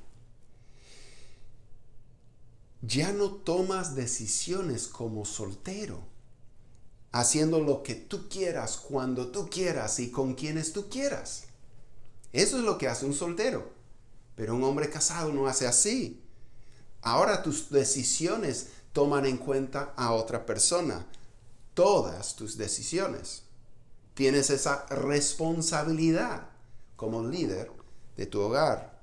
Ya 2.81 3.13
no 3.13 3.31
tomas 3.31 3.95
decisiones 3.95 4.87
como 4.87 5.25
soltero, 5.25 6.01
haciendo 7.11 7.61
lo 7.61 7.83
que 7.83 7.95
tú 7.95 8.27
quieras, 8.29 8.77
cuando 8.77 9.29
tú 9.29 9.49
quieras 9.49 9.99
y 9.99 10.11
con 10.11 10.35
quienes 10.35 10.73
tú 10.73 10.89
quieras. 10.89 11.45
Eso 12.33 12.57
es 12.57 12.63
lo 12.63 12.77
que 12.77 12.89
hace 12.89 13.05
un 13.05 13.13
soltero. 13.13 13.71
Pero 14.35 14.55
un 14.55 14.63
hombre 14.63 14.89
casado 14.89 15.31
no 15.33 15.47
hace 15.47 15.67
así. 15.67 16.21
Ahora 17.01 17.43
tus 17.43 17.69
decisiones 17.69 18.67
toman 18.91 19.25
en 19.25 19.37
cuenta 19.37 19.93
a 19.95 20.11
otra 20.11 20.45
persona. 20.45 21.05
Todas 21.79 22.35
tus 22.35 22.57
decisiones. 22.57 23.43
Tienes 24.13 24.49
esa 24.49 24.85
responsabilidad 24.87 26.49
como 26.97 27.23
líder 27.23 27.71
de 28.17 28.25
tu 28.25 28.41
hogar. 28.41 29.01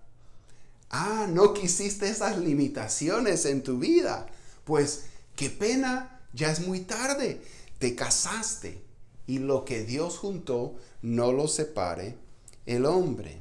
Ah, 0.91 1.27
no 1.27 1.55
quisiste 1.55 2.07
esas 2.07 2.37
limitaciones 2.37 3.47
en 3.47 3.63
tu 3.63 3.79
vida. 3.79 4.27
Pues 4.65 5.07
qué 5.37 5.49
pena, 5.49 6.21
ya 6.35 6.53
es 6.53 6.67
muy 6.67 6.81
tarde. 6.81 7.41
Te 7.79 7.95
casaste 7.95 8.85
y 9.27 9.39
lo 9.39 9.65
que 9.65 9.83
Dios 9.85 10.19
juntó 10.19 10.77
no 11.01 11.33
lo 11.33 11.49
separe 11.49 12.19
el 12.67 12.85
hombre. 12.85 13.41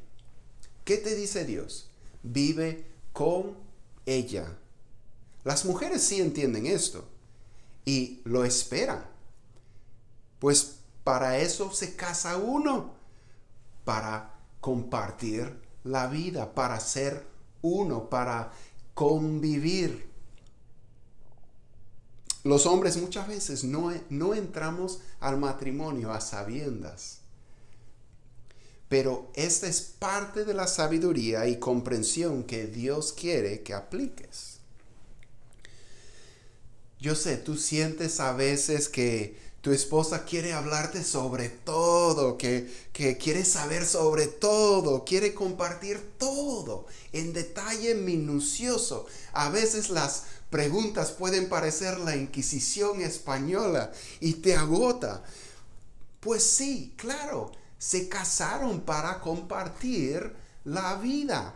¿Qué 0.86 0.96
te 0.96 1.14
dice 1.14 1.44
Dios? 1.44 1.90
Vive 2.24 2.86
con 3.12 3.58
ella. 4.06 4.58
Las 5.44 5.66
mujeres 5.66 6.04
sí 6.04 6.22
entienden 6.22 6.68
esto 6.68 7.04
y 7.84 8.22
lo 8.24 8.46
esperan. 8.46 9.14
Pues 10.46 10.76
para 11.04 11.40
eso 11.40 11.74
se 11.74 11.96
casa 11.96 12.38
uno, 12.38 12.94
para 13.84 14.36
compartir 14.62 15.60
la 15.84 16.06
vida, 16.06 16.54
para 16.54 16.80
ser 16.80 17.26
uno, 17.64 18.12
para 18.12 18.52
convivir. 18.94 20.08
Los 22.44 22.68
hombres 22.68 22.96
muchas 22.98 23.28
veces 23.28 23.64
no, 23.64 23.92
no 24.12 24.36
entramos 24.36 25.00
al 25.20 25.40
matrimonio 25.40 26.14
a 26.14 26.22
sabiendas. 26.22 27.22
Pero 28.88 29.32
esta 29.34 29.66
es 29.66 29.82
parte 29.82 30.46
de 30.46 30.54
la 30.54 30.68
sabiduría 30.68 31.48
y 31.48 31.58
comprensión 31.58 32.44
que 32.44 32.68
Dios 32.68 33.14
quiere 33.14 33.64
que 33.64 33.74
apliques. 33.74 34.60
Yo 37.00 37.16
sé, 37.16 37.38
tú 37.38 37.58
sientes 37.58 38.20
a 38.20 38.34
veces 38.34 38.90
que 38.90 39.44
tu 39.66 39.72
esposa 39.72 40.26
quiere 40.26 40.54
hablarte 40.54 41.04
sobre 41.04 41.50
todo, 41.50 42.38
que, 42.38 42.72
que 42.94 43.18
quiere 43.18 43.44
saber 43.44 43.84
sobre 43.84 44.28
todo, 44.28 45.04
quiere 45.04 45.34
compartir 45.34 46.18
todo 46.20 46.86
en 47.12 47.34
detalle 47.34 47.96
minucioso. 47.96 49.08
A 49.34 49.50
veces 49.50 49.90
las 49.90 50.26
preguntas 50.52 51.10
pueden 51.14 51.50
parecer 51.50 52.00
la 52.00 52.16
Inquisición 52.16 53.02
española 53.02 53.92
y 54.20 54.34
te 54.34 54.56
agota. 54.56 55.24
Pues 56.20 56.44
sí, 56.44 56.94
claro, 56.96 57.52
se 57.80 58.08
casaron 58.08 58.82
para 58.82 59.20
compartir 59.20 60.32
la 60.64 60.94
vida. 60.98 61.56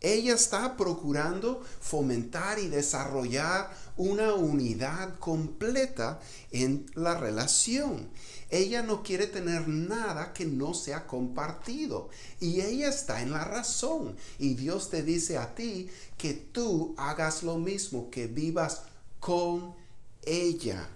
Ella 0.00 0.34
está 0.34 0.76
procurando 0.76 1.64
fomentar 1.80 2.58
y 2.58 2.66
desarrollar 2.66 3.72
una 3.96 4.34
unidad 4.34 5.18
completa 5.18 6.20
en 6.50 6.86
la 6.94 7.18
relación. 7.18 8.08
Ella 8.50 8.82
no 8.82 9.02
quiere 9.02 9.26
tener 9.26 9.68
nada 9.68 10.32
que 10.32 10.46
no 10.46 10.74
sea 10.74 11.06
compartido. 11.06 12.08
Y 12.40 12.60
ella 12.60 12.88
está 12.88 13.22
en 13.22 13.32
la 13.32 13.44
razón. 13.44 14.16
Y 14.38 14.54
Dios 14.54 14.90
te 14.90 15.02
dice 15.02 15.38
a 15.38 15.54
ti 15.54 15.88
que 16.18 16.34
tú 16.34 16.94
hagas 16.96 17.42
lo 17.42 17.58
mismo, 17.58 18.10
que 18.10 18.26
vivas 18.26 18.82
con 19.20 19.74
ella. 20.22 20.88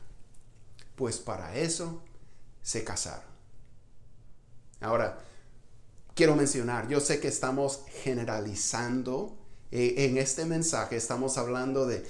Pues 0.96 1.18
para 1.18 1.56
eso 1.56 2.02
se 2.62 2.84
casaron. 2.84 3.28
Ahora, 4.80 5.18
quiero 6.14 6.36
mencionar, 6.36 6.88
yo 6.88 7.00
sé 7.00 7.20
que 7.20 7.28
estamos 7.28 7.84
generalizando 8.02 9.36
eh, 9.70 9.94
en 9.98 10.16
este 10.16 10.44
mensaje, 10.44 10.96
estamos 10.96 11.36
hablando 11.36 11.86
de, 11.86 12.04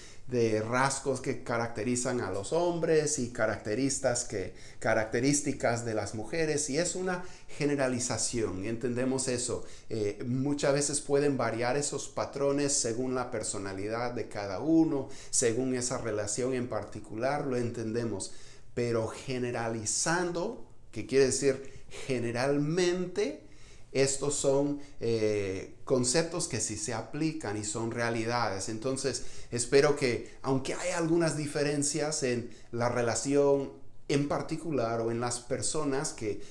rasgos 0.61 1.23
que 1.23 1.43
caracterizan 1.43 2.21
a 2.21 2.31
los 2.31 2.53
hombres 2.53 3.19
y 3.19 3.31
características, 3.31 4.25
que, 4.25 4.53
características 4.79 5.87
de 5.87 5.95
las 5.95 6.15
mujeres 6.15 6.69
y 6.69 6.77
es 6.77 6.97
una 6.97 7.25
generalización, 7.57 8.67
entendemos 8.67 9.27
eso. 9.29 9.65
Eh, 9.89 10.23
muchas 10.27 10.75
veces 10.75 11.01
pueden 11.01 11.39
variar 11.39 11.79
esos 11.79 12.09
patrones 12.09 12.75
según 12.75 13.15
la 13.15 13.31
personalidad 13.31 14.13
de 14.13 14.29
cada 14.29 14.61
uno, 14.61 15.09
según 15.31 15.75
esa 15.75 15.97
relación 15.97 16.53
en 16.53 16.69
particular, 16.69 17.47
lo 17.47 17.57
entendemos, 17.57 18.33
pero 18.75 19.09
generalizando, 19.09 20.67
que 20.93 21.07
quiere 21.07 21.25
decir 21.25 21.73
generalmente 22.07 23.48
estos 23.93 24.35
son 24.35 24.81
eh, 25.01 25.77
conceptos 25.85 26.49
que 26.49 26.61
sí 26.61 26.77
se 26.77 26.93
aplican 26.93 27.57
y 27.57 27.65
son 27.65 27.91
realidades. 27.91 28.69
Entonces, 28.69 29.23
espero 29.51 29.97
que, 29.97 30.37
aunque 30.43 30.75
hay 30.75 30.91
algunas 30.91 31.37
diferencias 31.37 32.23
en 32.23 32.51
la 32.73 32.89
relación 32.89 33.73
en 34.09 34.29
particular 34.29 35.01
o 35.01 35.11
en 35.11 35.21
las 35.21 35.41
personas 35.41 36.13
que, 36.13 36.43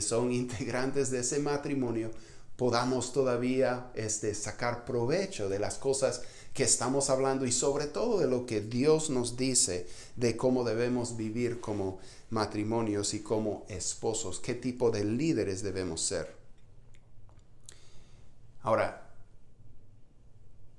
son 0.00 0.32
integrantes 0.32 1.10
de 1.10 1.20
ese 1.20 1.38
matrimonio, 1.38 2.10
podamos 2.56 3.12
todavía 3.12 3.90
este, 3.94 4.34
sacar 4.34 4.84
provecho 4.84 5.48
de 5.48 5.58
las 5.58 5.76
cosas 5.76 6.22
que 6.52 6.62
estamos 6.62 7.10
hablando 7.10 7.46
y 7.46 7.52
sobre 7.52 7.86
todo 7.86 8.20
de 8.20 8.28
lo 8.28 8.46
que 8.46 8.60
Dios 8.60 9.10
nos 9.10 9.36
dice 9.36 9.88
de 10.14 10.36
cómo 10.36 10.62
debemos 10.62 11.16
vivir 11.16 11.60
como 11.60 11.98
matrimonios 12.30 13.12
y 13.14 13.20
como 13.20 13.64
esposos, 13.68 14.38
qué 14.38 14.54
tipo 14.54 14.90
de 14.90 15.04
líderes 15.04 15.62
debemos 15.62 16.02
ser. 16.02 16.43
Ahora, 18.64 19.12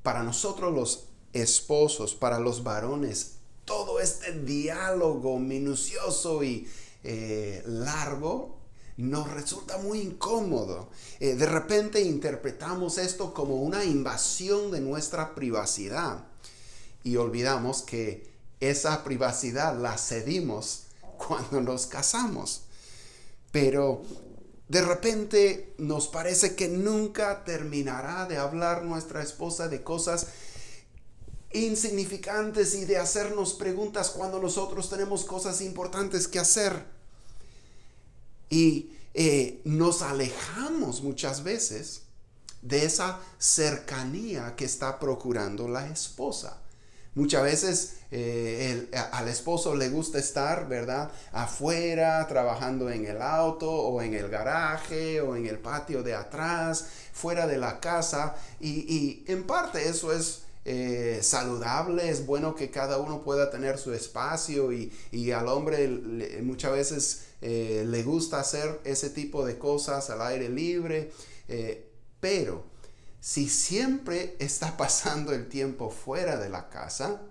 para 0.03 0.23
nosotros 0.23 0.73
los 0.73 1.05
esposos, 1.33 2.15
para 2.15 2.39
los 2.39 2.63
varones, 2.63 3.35
todo 3.63 3.99
este 3.99 4.33
diálogo 4.33 5.39
minucioso 5.39 6.43
y 6.43 6.67
eh, 7.03 7.61
largo 7.65 8.57
nos 8.97 9.29
resulta 9.29 9.77
muy 9.77 9.99
incómodo. 9.99 10.89
Eh, 11.19 11.35
de 11.35 11.45
repente 11.45 12.01
interpretamos 12.01 12.97
esto 12.97 13.33
como 13.33 13.55
una 13.61 13.85
invasión 13.85 14.71
de 14.71 14.81
nuestra 14.81 15.35
privacidad 15.35 16.25
y 17.03 17.17
olvidamos 17.17 17.83
que 17.83 18.33
esa 18.59 19.03
privacidad 19.03 19.79
la 19.79 19.97
cedimos 19.97 20.85
cuando 21.17 21.61
nos 21.61 21.85
casamos. 21.85 22.63
Pero 23.51 24.01
de 24.67 24.81
repente 24.81 25.73
nos 25.77 26.07
parece 26.07 26.55
que 26.55 26.67
nunca 26.67 27.43
terminará 27.43 28.25
de 28.25 28.37
hablar 28.37 28.83
nuestra 28.83 29.21
esposa 29.21 29.67
de 29.67 29.83
cosas 29.83 30.27
insignificantes 31.53 32.75
y 32.75 32.85
de 32.85 32.97
hacernos 32.97 33.53
preguntas 33.53 34.09
cuando 34.09 34.39
nosotros 34.39 34.89
tenemos 34.89 35.23
cosas 35.23 35.61
importantes 35.61 36.27
que 36.27 36.39
hacer. 36.39 36.85
Y 38.49 38.91
eh, 39.13 39.61
nos 39.63 40.01
alejamos 40.01 41.01
muchas 41.01 41.43
veces 41.43 42.01
de 42.61 42.85
esa 42.85 43.19
cercanía 43.37 44.55
que 44.55 44.65
está 44.65 44.99
procurando 44.99 45.67
la 45.67 45.87
esposa. 45.87 46.61
Muchas 47.13 47.43
veces 47.43 47.94
eh, 48.17 48.87
al 49.11 49.27
esposo 49.27 49.75
le 49.75 49.89
gusta 49.89 50.19
estar, 50.19 50.69
¿verdad? 50.69 51.11
Afuera, 51.33 52.25
trabajando 52.29 52.89
en 52.89 53.05
el 53.05 53.21
auto 53.21 53.69
o 53.69 54.01
en 54.01 54.13
el 54.13 54.29
garaje 54.29 55.19
o 55.19 55.35
en 55.35 55.47
el 55.47 55.59
patio 55.59 56.01
de 56.01 56.13
atrás, 56.13 56.87
fuera 57.11 57.45
de 57.45 57.57
la 57.57 57.81
casa. 57.81 58.37
Y, 58.61 59.25
en 59.27 59.43
parte 59.43 59.89
eso 59.89 60.13
es 60.13 60.43
eh, 60.63 61.19
saludable, 61.21 62.09
es 62.09 62.25
bueno 62.25 62.55
que 62.55 62.71
cada 62.71 62.99
uno 62.99 63.21
pueda 63.21 63.49
tener 63.49 63.77
su 63.77 63.93
espacio 63.93 64.71
y, 64.71 65.31
al 65.33 65.49
hombre 65.49 65.89
muchas 66.41 66.71
veces 66.71 67.23
eh, 67.41 67.83
le 67.85 68.01
gusta 68.03 68.39
hacer 68.39 68.79
ese 68.85 69.09
tipo 69.09 69.45
de 69.45 69.57
cosas 69.57 70.09
al 70.09 70.21
aire 70.21 70.47
libre. 70.47 71.11
pero 72.21 72.63
si 73.19 73.49
siempre 73.49 74.37
está 74.39 74.77
pasando 74.83 75.33
el 75.33 75.49
tiempo 75.49 75.89
fuera 75.89 76.37
de 76.37 76.47
la 76.47 76.69
casa, 76.69 77.21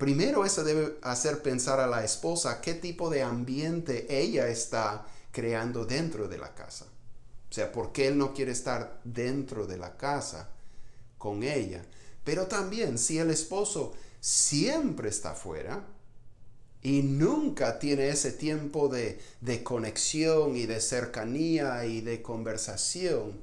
primero 0.00 0.46
eso 0.46 0.64
debe 0.64 0.96
hacer 1.02 1.42
pensar 1.42 1.78
a 1.78 1.86
la 1.86 2.02
esposa 2.02 2.62
qué 2.62 2.72
tipo 2.72 3.10
de 3.10 3.22
ambiente 3.22 4.06
ella 4.08 4.48
está 4.48 5.06
creando 5.30 5.84
dentro 5.84 6.26
de 6.26 6.38
la 6.38 6.54
casa. 6.54 6.86
O 7.50 7.52
sea, 7.52 7.70
por 7.70 7.92
qué 7.92 8.08
él 8.08 8.16
no 8.16 8.32
quiere 8.32 8.52
estar 8.52 8.98
dentro 9.04 9.66
de 9.66 9.76
la 9.76 9.98
casa 9.98 10.48
con 11.18 11.42
ella. 11.42 11.84
Pero 12.24 12.46
también 12.46 12.96
si 12.96 13.18
el 13.18 13.30
esposo 13.30 13.92
siempre 14.20 15.10
está 15.10 15.34
fuera 15.34 15.84
y 16.82 17.02
nunca 17.02 17.78
tiene 17.78 18.08
ese 18.08 18.32
tiempo 18.32 18.88
de, 18.88 19.20
de 19.42 19.62
conexión 19.62 20.56
y 20.56 20.64
de 20.64 20.80
cercanía 20.80 21.84
y 21.84 22.00
de 22.00 22.22
conversación, 22.22 23.38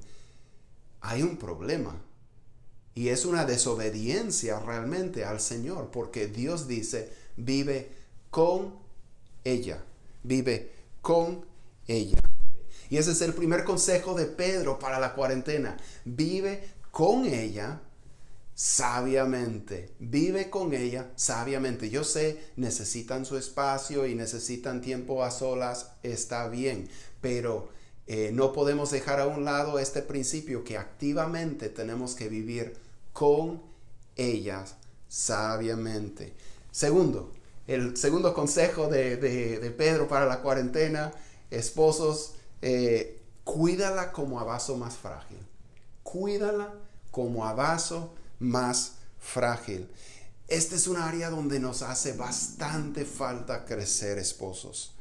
hay 1.02 1.22
un 1.22 1.36
problema. 1.36 1.94
Y 2.98 3.10
es 3.10 3.24
una 3.24 3.44
desobediencia 3.44 4.58
realmente 4.58 5.24
al 5.24 5.38
Señor, 5.38 5.92
porque 5.92 6.26
Dios 6.26 6.66
dice, 6.66 7.12
vive 7.36 7.92
con 8.28 8.74
ella, 9.44 9.84
vive 10.24 10.72
con 11.00 11.44
ella. 11.86 12.18
Y 12.90 12.96
ese 12.96 13.12
es 13.12 13.20
el 13.20 13.34
primer 13.34 13.62
consejo 13.62 14.14
de 14.14 14.24
Pedro 14.24 14.80
para 14.80 14.98
la 14.98 15.14
cuarentena. 15.14 15.76
Vive 16.04 16.70
con 16.90 17.24
ella 17.24 17.80
sabiamente. 18.56 19.92
Vive 20.00 20.50
con 20.50 20.74
ella 20.74 21.12
sabiamente. 21.14 21.90
Yo 21.90 22.02
sé, 22.02 22.50
necesitan 22.56 23.24
su 23.24 23.36
espacio 23.36 24.08
y 24.08 24.16
necesitan 24.16 24.80
tiempo 24.80 25.22
a 25.22 25.30
solas. 25.30 25.92
Está 26.02 26.48
bien. 26.48 26.88
Pero 27.20 27.68
eh, 28.08 28.32
no 28.32 28.52
podemos 28.52 28.90
dejar 28.90 29.20
a 29.20 29.28
un 29.28 29.44
lado 29.44 29.78
este 29.78 30.02
principio 30.02 30.64
que 30.64 30.76
activamente 30.76 31.68
tenemos 31.68 32.16
que 32.16 32.28
vivir 32.28 32.87
con 33.18 33.60
ellas 34.14 34.76
sabiamente. 35.08 36.36
Segundo, 36.70 37.32
el 37.66 37.96
segundo 37.96 38.32
consejo 38.32 38.86
de, 38.86 39.74
Pedro 39.76 40.06
para 40.06 40.24
la 40.24 40.40
cuarentena, 40.40 41.12
esposos, 41.50 42.34
eh, 42.62 43.20
cuídala 43.42 44.12
como 44.12 44.38
a 44.38 44.44
vaso 44.44 44.76
más 44.76 44.96
frágil. 44.96 45.40
Cuídala 46.04 46.72
como 47.10 47.44
a 47.44 47.54
vaso 47.54 48.14
más 48.38 48.92
frágil. 49.18 49.90
Este 50.46 50.76
es 50.76 50.86
un 50.86 50.98
área 50.98 51.28
donde 51.28 51.58
nos 51.58 51.82
hace 51.82 52.12
bastante 52.12 53.04
falta 53.04 53.64
crecer, 53.64 54.18
esposos. 54.18 54.92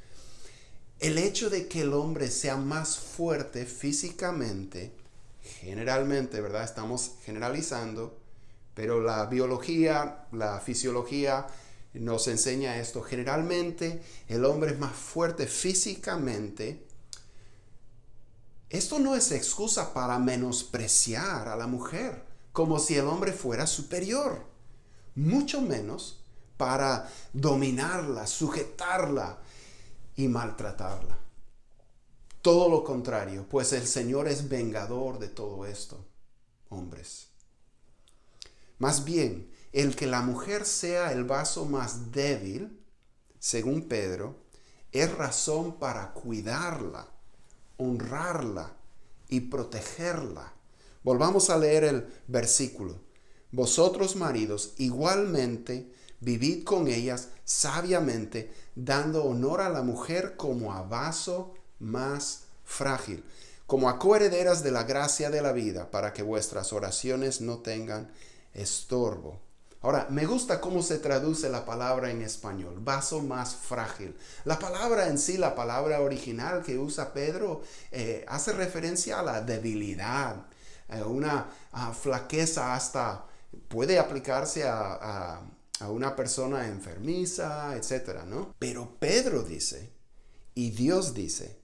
El 1.00 1.20
hecho 1.20 1.52
de 1.52 1.68
que 1.68 1.82
el 1.82 1.94
hombre 1.94 2.32
sea 2.32 2.58
más 2.58 2.98
fuerte 2.98 3.68
físicamente, 3.68 4.92
generalmente, 5.48 6.42
¿verdad? 6.42 6.64
Estamos 6.64 7.14
generalizando, 7.24 8.20
pero 8.74 9.02
la 9.02 9.26
biología, 9.26 10.28
la 10.32 10.60
fisiología 10.60 11.48
nos 11.94 12.28
enseña 12.28 12.78
esto. 12.78 13.02
Generalmente 13.02 14.02
el 14.28 14.46
hombre 14.46 14.72
es 14.72 14.80
más 14.80 14.94
fuerte 14.94 15.48
físicamente. 15.48 16.86
Esto 18.70 19.00
no 19.00 19.16
es 19.16 19.32
excusa 19.32 19.94
para 19.94 20.20
menospreciar 20.20 21.48
a 21.48 21.56
la 21.56 21.68
mujer, 21.68 22.24
como 22.52 22.80
si 22.80 22.96
el 22.96 23.08
hombre 23.08 23.34
fuera 23.34 23.66
superior. 23.66 24.46
Mucho 25.16 25.62
menos 25.62 26.22
para 26.58 27.10
dominarla, 27.34 28.28
sujetarla, 28.28 29.40
y 30.18 30.28
maltratarla. 30.28 31.18
Todo 32.48 32.70
lo 32.70 32.86
contrario, 32.86 33.46
pues 33.50 33.74
el 33.74 33.86
Señor 33.86 34.30
es 34.30 34.48
vengador 34.48 35.20
de 35.20 35.28
todo 35.28 35.66
esto, 35.66 36.06
hombres. 36.70 37.28
Más 38.78 39.04
bien, 39.04 39.52
el 39.74 39.98
que 39.98 40.08
la 40.08 40.22
mujer 40.22 40.64
sea 40.64 41.12
el 41.12 41.26
vaso 41.26 41.66
más 41.66 42.14
débil, 42.14 42.82
según 43.38 43.90
Pedro, 43.90 44.38
es 44.94 45.14
razón 45.14 45.78
para 45.78 46.14
cuidarla, 46.14 47.10
honrarla 47.76 48.78
y 49.28 49.42
protegerla. 49.42 50.54
Volvamos 51.04 51.50
a 51.50 51.58
leer 51.58 51.84
el 51.84 52.08
versículo. 52.30 52.96
Vosotros 53.52 54.16
maridos 54.16 54.74
igualmente 54.78 55.92
vivid 56.22 56.64
con 56.64 56.88
ellas 56.88 57.28
sabiamente, 57.44 58.54
dando 58.74 59.26
honor 59.26 59.60
a 59.60 59.68
la 59.68 59.82
mujer 59.82 60.38
como 60.38 60.72
a 60.72 60.84
vaso 60.84 61.57
más 61.80 62.44
frágil, 62.64 63.24
como 63.66 63.90
a 63.90 64.00
coherederas 64.00 64.64
de 64.64 64.72
la 64.72 64.84
gracia 64.84 65.30
de 65.30 65.42
la 65.42 65.52
vida, 65.52 65.92
para 65.92 66.14
que 66.14 66.24
vuestras 66.24 66.74
oraciones 66.74 67.42
no 67.42 67.60
tengan 67.60 68.12
estorbo. 68.54 69.42
Ahora, 69.82 70.08
me 70.10 70.26
gusta 70.26 70.60
cómo 70.60 70.82
se 70.82 70.98
traduce 70.98 71.50
la 71.50 71.66
palabra 71.66 72.10
en 72.10 72.22
español, 72.22 72.78
vaso 72.80 73.22
más 73.22 73.56
frágil. 73.56 74.18
La 74.44 74.58
palabra 74.58 75.08
en 75.08 75.18
sí, 75.18 75.38
la 75.38 75.54
palabra 75.56 76.02
original 76.02 76.64
que 76.64 76.80
usa 76.80 77.14
Pedro, 77.14 77.62
eh, 77.92 78.26
hace 78.28 78.54
referencia 78.54 79.20
a 79.20 79.24
la 79.24 79.42
debilidad, 79.42 80.48
a 80.90 81.06
una 81.06 81.48
flaqueza 81.94 82.74
hasta, 82.74 83.26
puede 83.68 84.00
aplicarse 84.00 84.68
a 84.68 85.42
a 85.80 85.92
una 85.92 86.16
persona 86.16 86.68
enfermiza, 86.68 87.76
etcétera, 87.76 88.26
¿no? 88.26 88.56
Pero 88.60 88.98
Pedro 89.00 89.44
dice, 89.44 89.94
y 90.56 90.72
Dios 90.72 91.14
dice, 91.14 91.62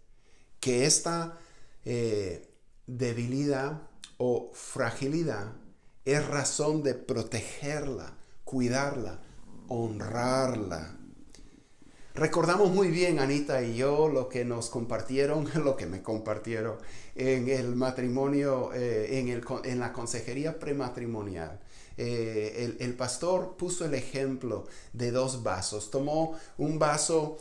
que 0.63 0.85
esta 0.85 1.37
eh, 1.83 2.47
debilidad 2.87 3.81
o 4.17 4.49
fragilidad 4.53 5.51
es 6.05 6.25
razón 6.25 6.83
de 6.83 6.93
protegerla, 6.93 8.15
cuidarla, 8.45 9.19
honrarla. 9.67 10.95
Recordamos 12.15 12.71
muy 12.71 12.87
bien, 12.91 13.19
Anita 13.19 13.61
y 13.61 13.75
yo, 13.75 14.07
lo 14.07 14.29
que 14.29 14.45
nos 14.45 14.69
compartieron, 14.69 15.49
lo 15.65 15.75
que 15.75 15.85
me 15.85 16.01
compartieron 16.01 16.77
en 17.15 17.49
el 17.49 17.75
matrimonio, 17.75 18.71
eh, 18.73 19.19
en, 19.19 19.27
el, 19.27 19.43
en 19.65 19.79
la 19.79 19.91
consejería 19.91 20.59
prematrimonial. 20.59 21.59
Eh, 21.97 22.77
el, 22.79 22.93
pastor 22.93 23.57
puso 23.57 23.83
el 23.83 23.95
ejemplo 23.95 24.65
de 24.93 25.11
dos 25.11 25.43
vasos. 25.43 25.91
Tomó 25.91 26.39
un 26.57 26.79
vaso 26.79 27.37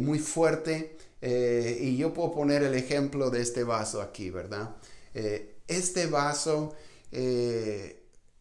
muy 0.00 0.18
fuerte 0.18 0.97
eh, 1.20 1.78
y 1.80 1.96
yo 1.96 2.12
puedo 2.12 2.32
poner 2.32 2.62
el 2.62 2.74
ejemplo 2.74 3.30
de 3.30 3.42
este 3.42 3.64
vaso 3.64 4.00
aquí, 4.02 4.30
¿verdad? 4.30 4.76
este 5.66 6.06
vaso 6.06 6.74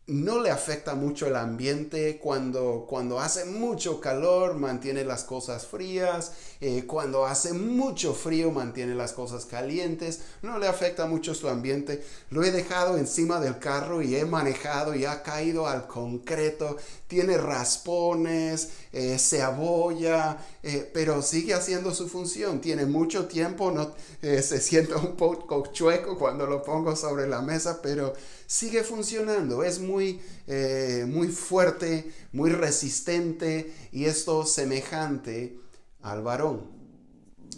no 0.08 0.42
le 0.42 0.50
afecta 0.50 0.96
mucho 0.96 1.28
el 1.28 1.36
ambiente 1.36 2.18
cuando, 2.18 2.86
cuando 2.88 3.20
hace 3.20 3.44
mucho 3.44 4.00
calor, 4.00 4.56
mantiene 4.56 5.04
las 5.04 5.26
cosas 5.26 5.68
frías, 5.68 6.32
eh, 6.62 6.86
cuando 6.88 7.26
hace 7.26 7.52
mucho 7.52 8.14
frío, 8.14 8.52
mantiene 8.52 8.96
las 8.96 9.12
cosas 9.12 9.46
calientes, 9.46 10.22
no 10.42 10.60
le 10.60 10.68
afecta 10.68 11.08
mucho 11.08 11.36
su 11.36 11.50
ambiente. 11.50 12.06
Lo 12.30 12.42
he 12.46 12.52
dejado 12.52 12.98
encima 12.98 13.42
del 13.42 13.60
carro 13.60 14.02
y 14.02 14.16
he 14.16 14.24
manejado 14.24 14.96
y 14.96 15.04
ha 15.04 15.24
caído 15.24 15.68
al 15.68 15.88
concreto, 15.88 16.78
tiene 17.08 17.38
raspones, 17.38 18.70
eh, 18.94 19.20
se 19.20 19.42
abolla, 19.42 20.38
eh, 20.64 20.90
pero 20.94 21.22
sigue 21.22 21.54
haciendo 21.54 21.94
su 21.94 22.08
función, 22.08 22.62
tiene 22.62 22.86
mucho 22.86 23.28
tiempo, 23.28 23.72
no, 23.72 23.94
se 24.22 24.62
siente 24.62 24.96
un 24.96 25.18
poco 25.18 25.68
chueco 25.74 26.18
cuando 26.18 26.48
lo 26.48 26.64
pongo 26.64 26.96
sobre 26.96 27.28
la 27.28 27.42
mesa, 27.42 27.82
pero 27.82 28.14
sigue 28.48 28.84
funcionando, 28.84 29.64
es 29.64 29.80
muy, 29.80 30.22
eh, 30.48 31.06
muy 31.08 31.28
fuerte, 31.28 32.12
muy 32.32 32.50
resistente 32.50 33.76
y 33.92 34.06
esto 34.06 34.46
semejante 34.46 35.60
al 36.02 36.24
varón. 36.24 36.72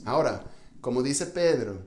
Ahora, 0.04 0.43
como 0.82 1.04
dice 1.04 1.28
Pedro, 1.28 1.86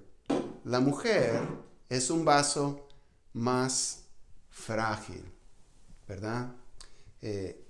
la 0.64 0.80
mujer 0.80 1.40
es 1.88 2.08
un 2.10 2.24
vaso 2.24 2.88
más 3.32 4.04
frágil, 4.50 5.24
¿verdad? 6.06 6.52
Eh, 7.20 7.60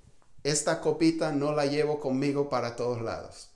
esta 0.44 0.80
copita 0.80 1.32
no 1.32 1.52
la 1.52 1.66
llevo 1.66 1.98
conmigo 1.98 2.48
para 2.48 2.76
todos 2.76 3.00
lados. 3.00 3.51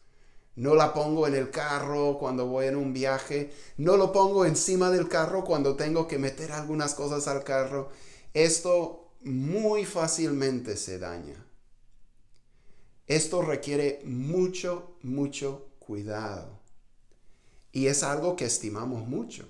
No 0.57 0.75
la 0.75 0.95
pongo 0.95 1.27
en 1.27 1.35
el 1.35 1.51
carro 1.51 2.17
cuando 2.19 2.47
voy 2.47 2.67
en 2.67 2.77
un 2.77 2.93
viaje. 2.93 3.53
No 3.77 3.97
lo 3.97 4.11
pongo 4.11 4.47
encima 4.47 4.91
del 4.91 5.09
carro 5.09 5.45
cuando 5.45 5.77
tengo 5.77 6.09
que 6.09 6.19
meter 6.19 6.53
algunas 6.53 6.95
cosas 6.95 7.29
al 7.29 7.45
carro. 7.45 7.91
Esto 8.33 9.13
muy 9.23 9.85
fácilmente 9.85 10.77
se 10.77 10.99
daña. 10.99 11.45
Esto 13.07 13.43
requiere 13.43 14.01
mucho, 14.05 14.97
mucho 15.03 15.69
cuidado. 15.79 16.59
Y 17.71 17.89
es 17.89 18.03
algo 18.03 18.35
que 18.35 18.47
estimamos 18.47 19.07
mucho. 19.07 19.47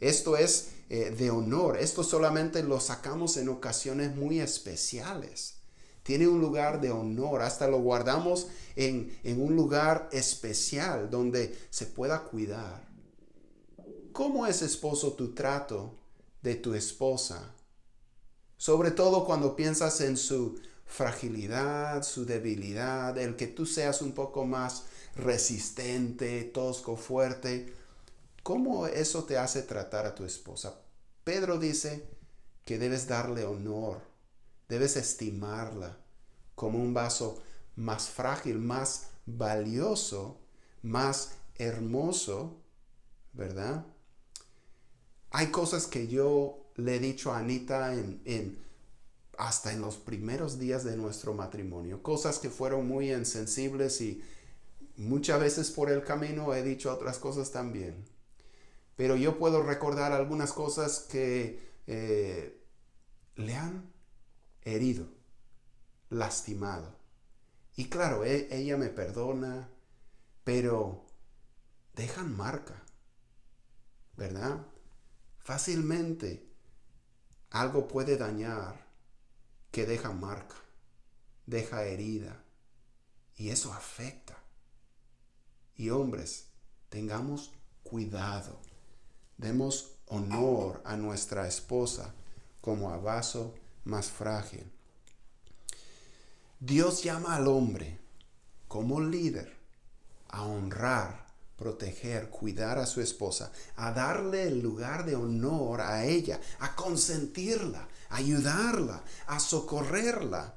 Esto 0.00 0.36
es 0.36 0.72
eh, 0.90 1.10
de 1.10 1.30
honor. 1.30 1.78
Esto 1.78 2.04
solamente 2.04 2.62
lo 2.62 2.78
sacamos 2.78 3.38
en 3.38 3.48
ocasiones 3.48 4.14
muy 4.14 4.40
especiales. 4.40 5.54
Tiene 6.06 6.28
un 6.28 6.40
lugar 6.40 6.80
de 6.80 6.92
honor. 6.92 7.42
Hasta 7.42 7.66
lo 7.66 7.80
guardamos 7.80 8.46
en, 8.76 9.18
en 9.24 9.42
un 9.42 9.56
lugar 9.56 10.08
especial 10.12 11.10
donde 11.10 11.58
se 11.68 11.86
pueda 11.86 12.22
cuidar. 12.22 12.86
¿Cómo 14.12 14.46
es 14.46 14.62
esposo 14.62 15.14
tu 15.14 15.34
trato 15.34 15.94
de 16.42 16.54
tu 16.54 16.74
esposa? 16.74 17.52
Sobre 18.56 18.92
todo 18.92 19.24
cuando 19.24 19.56
piensas 19.56 20.00
en 20.00 20.16
su 20.16 20.60
fragilidad, 20.86 22.04
su 22.04 22.24
debilidad, 22.24 23.18
el 23.18 23.34
que 23.34 23.48
tú 23.48 23.66
seas 23.66 24.00
un 24.00 24.12
poco 24.12 24.44
más 24.44 24.84
resistente, 25.16 26.44
tosco, 26.44 26.96
fuerte. 26.96 27.74
¿Cómo 28.44 28.86
eso 28.86 29.24
te 29.24 29.38
hace 29.38 29.62
tratar 29.62 30.06
a 30.06 30.14
tu 30.14 30.24
esposa? 30.24 30.78
Pedro 31.24 31.58
dice 31.58 32.06
que 32.64 32.78
debes 32.78 33.08
darle 33.08 33.44
honor, 33.44 34.02
debes 34.68 34.96
estimarla 34.96 35.98
como 36.54 36.78
un 36.78 36.94
vaso 36.94 37.42
más 37.76 38.08
frágil, 38.08 38.58
más 38.58 39.08
valioso, 39.26 40.40
más 40.82 41.36
hermoso, 41.56 42.56
¿verdad? 43.32 43.86
Hay 45.30 45.48
cosas 45.48 45.86
que 45.86 46.08
yo 46.08 46.70
le 46.76 46.96
he 46.96 46.98
dicho 46.98 47.32
a 47.32 47.38
Anita 47.38 47.94
hasta 49.38 49.72
en 49.72 49.80
los 49.80 49.96
primeros 49.96 50.58
días 50.58 50.84
de 50.84 50.96
nuestro 50.96 51.34
matrimonio. 51.34 52.02
Cosas 52.02 52.38
que 52.38 52.48
fueron 52.48 52.86
muy 52.86 53.12
insensibles 53.12 54.00
y 54.00 54.22
muchas 54.96 55.40
veces 55.40 55.70
por 55.70 55.90
el 55.90 56.02
camino 56.02 56.54
he 56.54 56.62
dicho 56.62 56.92
otras 56.92 57.18
cosas 57.18 57.50
también. 57.50 58.04
Pero 58.96 59.16
yo 59.16 59.38
puedo 59.38 59.62
recordar 59.62 60.12
algunas 60.12 60.52
cosas 60.52 61.00
que 61.00 61.60
eh, 61.86 62.62
le 63.36 63.54
han 63.54 63.95
herido, 64.66 65.06
lastimado. 66.10 66.94
Y 67.76 67.88
claro, 67.88 68.24
e, 68.24 68.48
ella 68.50 68.76
me 68.76 68.88
perdona, 68.88 69.68
pero 70.44 71.06
dejan 71.94 72.36
marca, 72.36 72.82
¿verdad? 74.16 74.66
Fácilmente 75.38 76.46
algo 77.50 77.86
puede 77.86 78.16
dañar 78.16 78.86
que 79.70 79.86
deja 79.86 80.10
marca, 80.10 80.56
deja 81.46 81.84
herida. 81.84 82.42
Y 83.36 83.50
eso 83.50 83.72
afecta. 83.72 84.36
Y 85.76 85.90
hombres, 85.90 86.48
tengamos 86.88 87.52
cuidado. 87.82 88.58
Demos 89.36 89.98
honor 90.06 90.80
a 90.84 90.96
nuestra 90.96 91.46
esposa 91.46 92.14
como 92.62 92.90
a 92.90 92.96
vaso 92.96 93.54
más 93.86 94.10
frágil. 94.10 94.70
Dios 96.60 97.02
llama 97.02 97.36
al 97.36 97.48
hombre 97.48 97.98
como 98.68 99.00
líder 99.00 99.56
a 100.28 100.42
honrar, 100.42 101.26
proteger, 101.56 102.28
cuidar 102.28 102.78
a 102.78 102.86
su 102.86 103.00
esposa, 103.00 103.52
a 103.76 103.92
darle 103.92 104.48
el 104.48 104.60
lugar 104.60 105.06
de 105.06 105.16
honor 105.16 105.80
a 105.80 106.04
ella, 106.04 106.40
a 106.58 106.74
consentirla, 106.74 107.88
ayudarla, 108.10 109.02
a 109.26 109.40
socorrerla. 109.40 110.54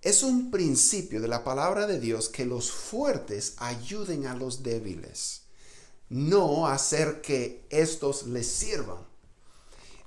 Es 0.00 0.22
un 0.22 0.50
principio 0.50 1.20
de 1.20 1.28
la 1.28 1.44
palabra 1.44 1.86
de 1.86 2.00
Dios 2.00 2.28
que 2.28 2.46
los 2.46 2.70
fuertes 2.70 3.54
ayuden 3.58 4.26
a 4.26 4.34
los 4.34 4.62
débiles, 4.62 5.42
no 6.08 6.68
hacer 6.68 7.20
que 7.20 7.66
estos 7.70 8.26
les 8.26 8.46
sirvan. 8.46 9.15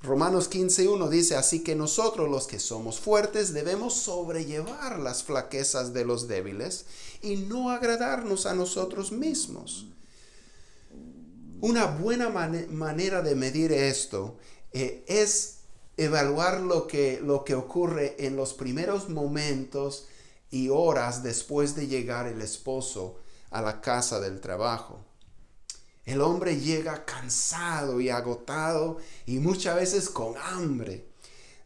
Romanos 0.01 0.49
15.1 0.49 1.09
dice, 1.09 1.35
así 1.35 1.61
que 1.61 1.75
nosotros 1.75 2.29
los 2.29 2.47
que 2.47 2.59
somos 2.59 2.99
fuertes 2.99 3.53
debemos 3.53 3.95
sobrellevar 3.95 4.97
las 4.97 5.23
flaquezas 5.23 5.93
de 5.93 6.05
los 6.05 6.27
débiles 6.29 6.85
y 7.21 7.35
no 7.35 7.69
agradarnos 7.69 8.45
a 8.45 8.53
nosotros 8.55 9.11
mismos. 9.11 9.87
Una 11.59 11.85
buena 11.87 12.29
manera 12.29 13.21
de 13.21 13.35
medir 13.35 13.73
esto 13.73 14.37
eh, 14.71 15.03
es 15.07 15.57
evaluar 15.97 16.61
lo 16.61 16.87
que, 16.87 17.19
lo 17.21 17.43
que 17.43 17.55
ocurre 17.55 18.15
en 18.25 18.37
los 18.37 18.53
primeros 18.53 19.09
momentos 19.09 20.07
y 20.49 20.69
horas 20.69 21.23
después 21.23 21.75
de 21.75 21.87
llegar 21.87 22.25
el 22.27 22.41
esposo 22.41 23.17
a 23.51 23.61
la 23.61 23.81
casa 23.81 24.21
del 24.21 24.39
trabajo. 24.39 25.08
El 26.09 26.21
hombre 26.21 26.59
llega 26.59 27.05
cansado 27.05 28.01
y 28.01 28.09
agotado 28.09 28.97
y 29.27 29.37
muchas 29.37 29.75
veces 29.75 30.09
con 30.09 30.35
hambre. 30.37 31.05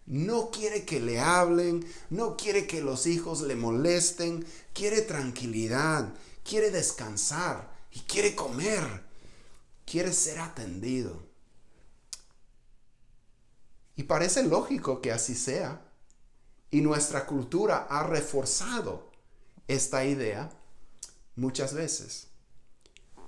No 0.05 0.51
quiere 0.51 0.83
que 0.83 0.99
le 0.99 1.21
hablen, 1.21 1.87
no 2.09 2.35
quiere 2.35 2.67
que 2.67 2.81
los 2.81 3.07
hijos 3.07 3.39
le 3.39 3.55
molesten, 3.55 4.45
quiere 4.73 5.01
tranquilidad, 5.01 6.13
quiere 6.43 6.71
descansar 6.71 7.71
y 7.89 8.01
quiere 8.01 8.35
comer, 8.35 8.83
quiere 9.85 10.11
ser 10.11 10.39
atendido. 10.39 11.25
Y 13.95 14.03
parece 14.03 14.43
lógico 14.43 14.99
que 14.99 15.13
así 15.13 15.35
sea. 15.35 15.85
Y 16.69 16.81
nuestra 16.81 17.25
cultura 17.25 17.87
ha 17.89 18.03
reforzado 18.03 19.09
esta 19.69 20.03
idea 20.03 20.49
muchas 21.37 21.73
veces. 21.73 22.27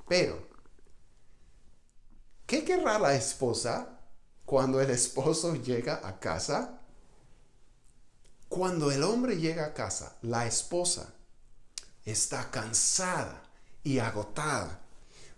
Pero, 0.10 0.55
¿qué 2.45 2.63
querrá 2.63 2.99
la 2.99 3.15
esposa 3.15 3.99
cuando 4.45 4.81
el 4.81 4.89
esposo 4.89 5.55
llega 5.55 6.01
a 6.03 6.19
casa? 6.19 6.79
Cuando 8.49 8.91
el 8.91 9.03
hombre 9.03 9.38
llega 9.38 9.65
a 9.65 9.73
casa, 9.73 10.15
la 10.21 10.45
esposa 10.45 11.13
está 12.05 12.51
cansada 12.51 13.43
y 13.84 13.99
agotada, 13.99 14.81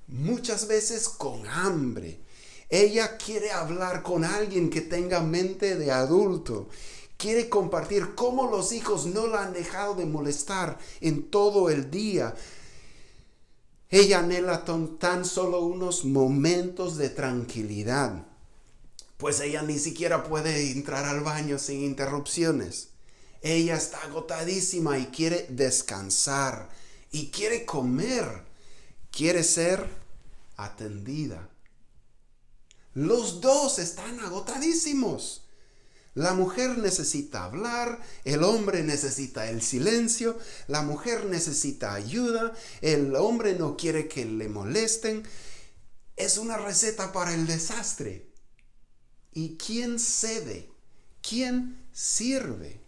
muchas 0.07 0.67
veces 0.67 1.09
con 1.09 1.47
hambre, 1.47 2.21
ella 2.69 3.15
quiere 3.17 3.51
hablar 3.51 4.03
con 4.03 4.25
alguien 4.25 4.69
que 4.69 4.81
tenga 4.81 5.21
mente 5.21 5.77
de 5.77 5.91
adulto. 5.91 6.67
Quiere 7.15 7.47
compartir 7.49 8.13
cómo 8.13 8.51
los 8.51 8.73
hijos 8.73 9.05
no 9.05 9.27
la 9.27 9.43
han 9.43 9.53
dejado 9.53 9.95
de 9.95 10.05
molestar 10.05 10.77
en 10.99 11.31
todo 11.31 11.69
el 11.69 11.89
día. 11.89 12.35
Ella 13.89 14.19
anhela 14.19 14.65
tan 14.65 15.23
solo 15.23 15.61
unos 15.61 16.03
momentos 16.03 16.97
de 16.97 17.09
tranquilidad, 17.09 18.25
pues 19.17 19.39
ella 19.39 19.61
ni 19.61 19.79
siquiera 19.79 20.25
puede 20.25 20.71
entrar 20.71 21.05
al 21.05 21.21
baño 21.21 21.57
sin 21.57 21.83
interrupciones. 21.83 22.89
Ella 23.41 23.77
está 23.77 24.01
agotadísima 24.03 24.99
y 24.99 25.05
quiere 25.05 25.47
descansar 25.49 26.69
y 27.11 27.29
quiere 27.31 27.65
comer, 27.65 28.43
quiere 29.09 29.43
ser 29.43 29.87
atendida. 30.57 31.49
Los 32.93 33.39
dos 33.39 33.79
están 33.79 34.19
agotadísimos. 34.19 35.46
La 36.17 36.33
mujer 36.33 36.79
necesita 36.79 37.43
hablar, 37.43 37.99
el 38.23 38.43
hombre 38.43 38.81
necesita 38.83 39.49
el 39.49 39.61
silencio, 39.61 40.37
la 40.67 40.81
mujer 40.81 41.25
necesita 41.25 41.93
ayuda, 41.93 42.53
el 42.81 43.15
hombre 43.15 43.53
no 43.53 43.77
quiere 43.77 44.07
que 44.07 44.25
le 44.25 44.49
molesten. 44.49 45.23
Es 46.15 46.37
una 46.37 46.57
receta 46.57 47.11
para 47.13 47.33
el 47.33 47.45
desastre. 47.45 48.31
¿Y 49.31 49.57
quién 49.57 49.99
cede? 49.99 50.71
¿Quién 51.21 51.87
sirve? 51.91 52.81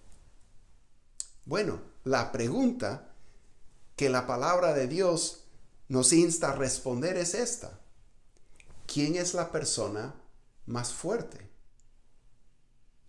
Bueno, 1.45 1.81
la 2.03 2.31
pregunta 2.31 3.13
que 3.95 4.09
la 4.09 4.25
palabra 4.25 4.73
de 4.73 4.87
Dios 4.87 5.43
nos 5.87 6.13
insta 6.13 6.49
a 6.49 6.55
responder 6.55 7.17
es 7.17 7.35
esta. 7.35 7.79
¿quién 8.91 9.15
es 9.15 9.33
la 9.33 9.51
persona 9.51 10.15
más 10.65 10.93
fuerte? 10.93 11.48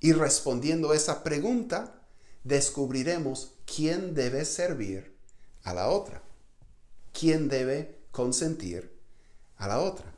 Y 0.01 0.13
respondiendo 0.13 0.95
esa 0.95 1.23
pregunta, 1.23 2.01
descubriremos 2.43 3.53
quién 3.67 4.15
debe 4.15 4.45
servir 4.45 5.15
a 5.63 5.75
la 5.75 5.89
otra, 5.89 6.23
quién 7.13 7.49
debe 7.49 8.01
consentir 8.11 8.99
a 9.57 9.69
la 9.69 9.81
otra. 9.81 10.13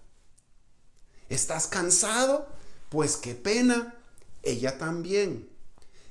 ¿Estás 1.28 1.66
cansado? 1.66 2.46
Pues 2.90 3.16
qué 3.16 3.34
pena, 3.34 3.96
ella 4.42 4.78
también. 4.78 5.48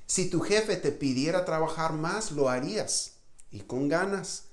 Si 0.06 0.30
tu 0.30 0.42
jefe 0.42 0.76
te 0.76 0.92
pidiera 0.92 1.46
trabajar 1.46 1.94
más, 1.94 2.32
lo 2.32 2.50
harías 2.50 3.14
y 3.52 3.62
con 3.62 3.88
ganas. 3.88 4.44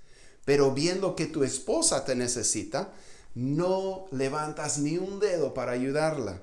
Pero 0.44 0.72
viendo 0.72 1.16
que 1.16 1.26
tu 1.26 1.42
esposa 1.42 2.04
te 2.04 2.14
necesita, 2.14 2.92
no 3.34 4.06
levantas 4.12 4.78
ni 4.78 4.96
un 4.98 5.18
dedo 5.18 5.54
para 5.54 5.72
ayudarla. 5.72 6.42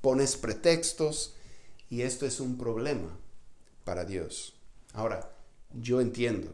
Pones 0.00 0.36
pretextos 0.36 1.34
y 1.90 2.02
esto 2.02 2.26
es 2.26 2.40
un 2.40 2.56
problema 2.58 3.18
para 3.84 4.04
Dios. 4.04 4.54
Ahora, 4.92 5.30
yo 5.72 6.00
entiendo. 6.00 6.52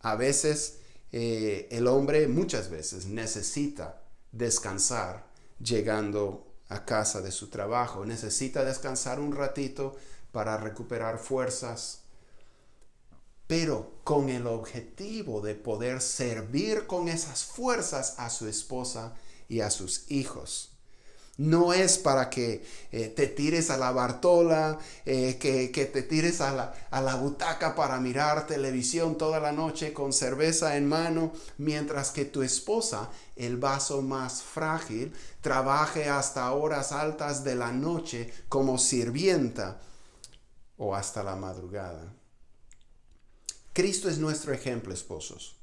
A 0.00 0.16
veces 0.16 0.78
eh, 1.12 1.68
el 1.70 1.86
hombre 1.86 2.28
muchas 2.28 2.70
veces 2.70 3.06
necesita 3.06 4.02
descansar 4.32 5.26
llegando 5.62 6.46
a 6.68 6.84
casa 6.84 7.20
de 7.20 7.32
su 7.32 7.48
trabajo. 7.48 8.06
Necesita 8.06 8.64
descansar 8.64 9.20
un 9.20 9.34
ratito 9.34 9.96
para 10.32 10.56
recuperar 10.56 11.18
fuerzas, 11.18 12.02
pero 13.46 14.00
con 14.04 14.28
el 14.28 14.46
objetivo 14.46 15.40
de 15.40 15.54
poder 15.54 16.00
servir 16.00 16.86
con 16.86 17.08
esas 17.08 17.44
fuerzas 17.44 18.14
a 18.18 18.30
su 18.30 18.46
esposa 18.46 19.14
y 19.48 19.60
a 19.60 19.70
sus 19.70 20.10
hijos. 20.10 20.70
No 21.40 21.72
es 21.72 21.96
para 21.96 22.28
que 22.28 22.62
eh, 22.92 23.08
te 23.08 23.26
tires 23.26 23.70
a 23.70 23.78
la 23.78 23.92
bartola, 23.92 24.78
eh, 25.06 25.38
que, 25.40 25.70
que, 25.70 25.86
te 25.86 26.02
tires 26.02 26.42
a 26.42 26.52
la, 26.52 26.74
a 26.90 27.00
la 27.00 27.14
butaca 27.14 27.74
para 27.74 27.98
mirar 27.98 28.46
televisión 28.46 29.16
toda 29.16 29.40
la 29.40 29.50
noche 29.50 29.94
con 29.94 30.12
cerveza 30.12 30.76
en 30.76 30.86
mano, 30.86 31.32
mientras 31.56 32.10
que 32.10 32.26
tu 32.26 32.42
esposa, 32.42 33.08
el 33.36 33.56
vaso 33.56 34.02
más 34.02 34.42
frágil, 34.42 35.14
trabaje 35.40 36.10
hasta 36.10 36.52
horas 36.52 36.92
altas 36.92 37.42
de 37.42 37.54
la 37.54 37.72
noche 37.72 38.30
como 38.50 38.76
sirvienta 38.76 39.80
o 40.76 40.94
hasta 40.94 41.22
la 41.22 41.36
madrugada. 41.36 42.12
Cristo 43.72 44.10
es 44.10 44.18
nuestro 44.18 44.52
ejemplo, 44.52 44.92
esposos. 44.92 45.59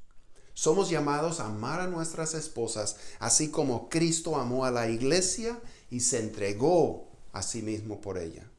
Somos 0.57 0.89
llamados 0.89 1.39
a 1.39 1.45
amar 1.45 1.81
a 1.81 1.85
nuestras 1.85 2.33
esposas, 2.33 2.97
así 3.19 3.51
como 3.51 3.89
Cristo 3.89 4.37
amó 4.37 4.65
a 4.65 4.71
la 4.71 4.89
iglesia 4.89 5.61
y 5.91 5.99
se 5.99 6.17
entregó 6.19 7.11
a 7.31 7.43
sí 7.43 7.61
mismo 7.61 8.01
por 8.01 8.17
ella. 8.17 8.49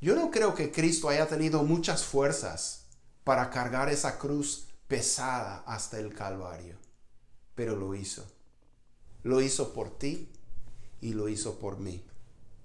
Yo 0.00 0.16
no 0.16 0.32
creo 0.32 0.56
que 0.56 0.72
Cristo 0.72 1.08
haya 1.08 1.28
tenido 1.28 1.62
muchas 1.62 2.02
fuerzas 2.02 2.86
para 3.22 3.50
cargar 3.50 3.88
esa 3.88 4.18
cruz 4.18 4.66
pesada 4.88 5.62
hasta 5.64 6.00
el 6.00 6.12
Calvario, 6.12 6.74
pero 7.54 7.76
lo 7.76 7.94
hizo. 7.94 8.26
Lo 9.22 9.40
hizo 9.40 9.72
por 9.72 9.96
ti 9.96 10.28
y 11.00 11.12
lo 11.12 11.28
hizo 11.28 11.60
por 11.60 11.78
mí. 11.78 12.04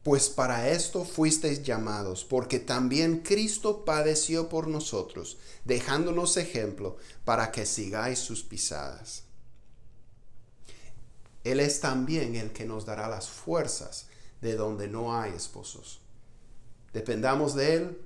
Pues 0.05 0.29
para 0.29 0.69
esto 0.69 1.03
fuisteis 1.03 1.63
llamados, 1.63 2.25
porque 2.25 2.59
también 2.59 3.21
Cristo 3.21 3.85
padeció 3.85 4.49
por 4.49 4.67
nosotros, 4.67 5.39
dejándonos 5.63 6.37
ejemplo 6.37 6.97
para 7.23 7.51
que 7.51 7.65
sigáis 7.65 8.19
sus 8.19 8.43
pisadas. 8.43 9.23
Él 11.43 11.59
es 11.59 11.79
también 11.79 12.35
el 12.35 12.51
que 12.51 12.65
nos 12.65 12.85
dará 12.85 13.09
las 13.09 13.29
fuerzas 13.29 14.05
de 14.41 14.55
donde 14.55 14.87
no 14.87 15.19
hay 15.19 15.31
esposos. 15.31 16.01
Dependamos 16.93 17.55
de 17.55 17.73
Él 17.73 17.97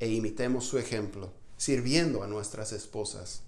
e 0.00 0.08
imitemos 0.08 0.64
su 0.64 0.78
ejemplo, 0.78 1.30
sirviendo 1.58 2.22
a 2.22 2.28
nuestras 2.28 2.72
esposas 2.72 3.42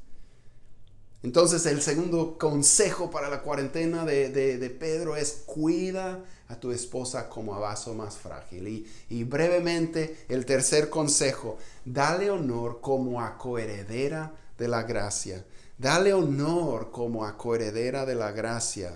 entonces 1.22 1.66
el 1.66 1.82
segundo 1.82 2.38
consejo 2.38 3.10
para 3.10 3.28
la 3.28 3.42
cuarentena 3.42 4.06
de, 4.06 4.76
Pedro 4.78 5.16
es 5.16 5.42
cuida 5.44 6.24
a 6.48 6.58
tu 6.58 6.72
esposa 6.72 7.28
como 7.28 7.54
a 7.54 7.58
vaso 7.58 7.94
más 7.94 8.16
frágil. 8.16 8.66
Y, 8.68 8.86
y, 9.10 9.24
brevemente 9.24 10.24
el 10.28 10.46
tercer 10.46 10.88
consejo, 10.88 11.58
dale 11.84 12.30
honor 12.30 12.80
como 12.80 13.20
a 13.20 13.36
coheredera 13.36 14.32
de 14.56 14.68
la 14.68 14.82
gracia. 14.82 15.44
Dale 15.76 16.14
honor 16.14 16.90
como 16.90 17.26
a 17.26 17.36
coheredera 17.36 18.06
de 18.06 18.14
la 18.14 18.32
gracia. 18.32 18.94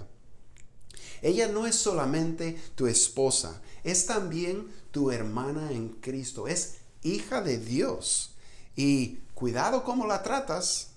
Ella 1.21 1.49
no 1.49 1.67
es 1.67 1.75
solamente 1.75 2.59
tu 2.75 2.87
esposa, 2.87 3.63
es 3.83 4.07
también 4.07 4.67
tu 4.91 5.11
hermana 5.11 5.73
en 5.73 5.89
Cristo, 5.89 6.49
es 6.49 6.77
hija 7.03 7.43
de 7.43 7.59
Dios. 7.59 8.35
Y 8.77 9.21
cuidado 9.35 9.85
cómo 9.85 10.07
la 10.07 10.23
tratas 10.23 10.94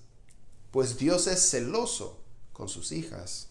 pues 0.70 0.98
Dios 0.98 1.26
es 1.26 1.50
celoso 1.50 2.20
con 2.52 2.68
sus 2.68 2.92
hijas. 2.92 3.48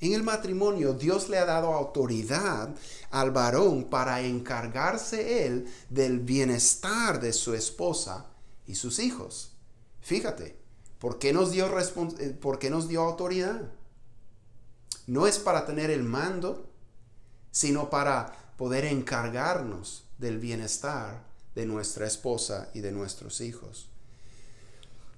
En 0.00 0.14
el 0.14 0.24
matrimonio 0.24 0.94
Dios 0.94 1.28
le 1.28 1.38
ha 1.38 1.44
dado 1.44 1.72
autoridad 1.72 2.74
al 3.10 3.30
varón 3.30 3.84
para 3.84 4.20
encargarse 4.20 5.46
él 5.46 5.72
del 5.90 6.18
bienestar 6.18 7.20
de 7.20 7.32
su 7.32 7.54
esposa 7.54 8.26
y 8.66 8.74
sus 8.74 8.98
hijos. 8.98 9.52
Fíjate, 10.00 10.58
¿por 10.98 11.20
qué 11.20 11.32
nos 11.32 11.52
dio, 11.52 11.66
eh, 11.78 12.30
¿por 12.30 12.58
qué 12.58 12.68
nos 12.68 12.88
dio 12.88 13.02
autoridad? 13.02 13.70
No 15.06 15.28
es 15.28 15.38
para 15.38 15.66
tener 15.66 15.90
el 15.90 16.02
mando, 16.02 16.68
sino 17.52 17.88
para 17.88 18.54
poder 18.56 18.86
encargarnos 18.86 20.08
del 20.18 20.38
bienestar 20.38 21.22
de 21.54 21.66
nuestra 21.66 22.08
esposa 22.08 22.70
y 22.74 22.80
de 22.80 22.90
nuestros 22.90 23.40
hijos. 23.40 23.91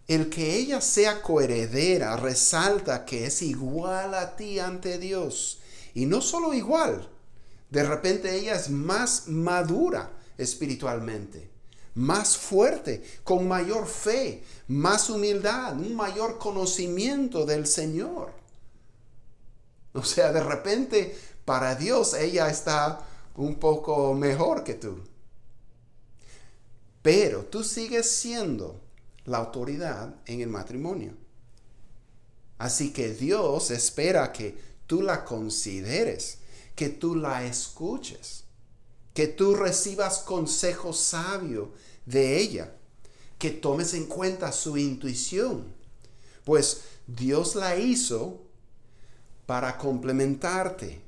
El 0.07 0.29
que 0.29 0.57
ella 0.57 0.81
sea 0.81 1.23
coheredera 1.23 2.17
resalta 2.17 3.07
que 3.07 3.27
es 3.27 3.41
igual 3.41 4.15
a 4.15 4.37
ti 4.37 4.59
ante 4.59 4.99
Dios. 4.99 5.61
Y 5.95 6.07
no 6.07 6.21
solo 6.21 6.53
igual, 6.53 7.09
de 7.71 7.85
repente 7.85 8.37
ella 8.37 8.55
es 8.55 8.69
más 8.69 9.29
madura 9.29 10.11
espiritualmente, 10.37 11.51
más 11.95 12.37
fuerte, 12.37 13.03
con 13.23 13.49
mayor 13.49 13.87
fe, 13.87 14.45
más 14.69 15.09
humildad, 15.09 15.73
un 15.75 15.95
mayor 15.97 16.39
conocimiento 16.39 17.47
del 17.47 17.67
Señor. 17.67 18.33
O 19.95 20.03
sea, 20.03 20.33
de 20.33 20.43
repente 20.43 21.17
para 21.45 21.77
Dios 21.77 22.15
ella 22.15 22.49
está 22.51 23.07
un 23.37 23.55
poco 23.57 24.13
mejor 24.13 24.65
que 24.65 24.75
tú. 24.75 24.99
Pero 27.01 27.45
tú 27.45 27.65
sigues 27.65 28.11
siendo 28.11 28.84
la 29.25 29.39
autoridad 29.39 30.15
en 30.27 30.41
el 30.41 30.49
matrimonio. 30.49 31.15
Así 32.59 32.93
que 32.93 33.13
Dios 33.13 33.71
espera 33.71 34.33
que 34.33 34.57
tú 34.87 35.03
la 35.03 35.25
consideres, 35.25 36.39
que 36.75 36.89
tú 36.89 37.15
la 37.17 37.45
escuches, 37.45 38.45
que 39.13 39.27
tú 39.27 39.55
recibas 39.55 40.19
consejo 40.19 40.93
sabio 40.93 41.73
de 42.07 42.39
ella, 42.39 42.75
que 43.39 43.51
tomes 43.51 43.95
en 43.95 44.07
cuenta 44.07 44.53
su 44.53 44.77
intuición, 44.77 45.75
pues 46.45 46.83
Dios 47.07 47.55
la 47.55 47.77
hizo 47.77 48.43
para 49.47 49.79
complementarte, 49.79 51.03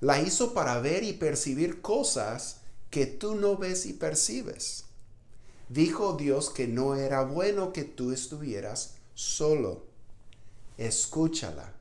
la 0.00 0.20
hizo 0.20 0.54
para 0.54 0.80
ver 0.80 1.02
y 1.02 1.12
percibir 1.12 1.80
cosas 1.80 2.58
que 2.90 3.06
tú 3.06 3.34
no 3.34 3.56
ves 3.56 3.86
y 3.86 3.92
percibes 3.92 4.87
dijo 5.68 6.14
Dios 6.14 6.50
que 6.50 6.66
no 6.66 6.94
era 6.94 7.22
bueno 7.22 7.72
que 7.72 7.84
tú 7.84 8.12
estuvieras 8.12 8.94
solo. 9.14 9.84
Escúchala. 10.76 11.74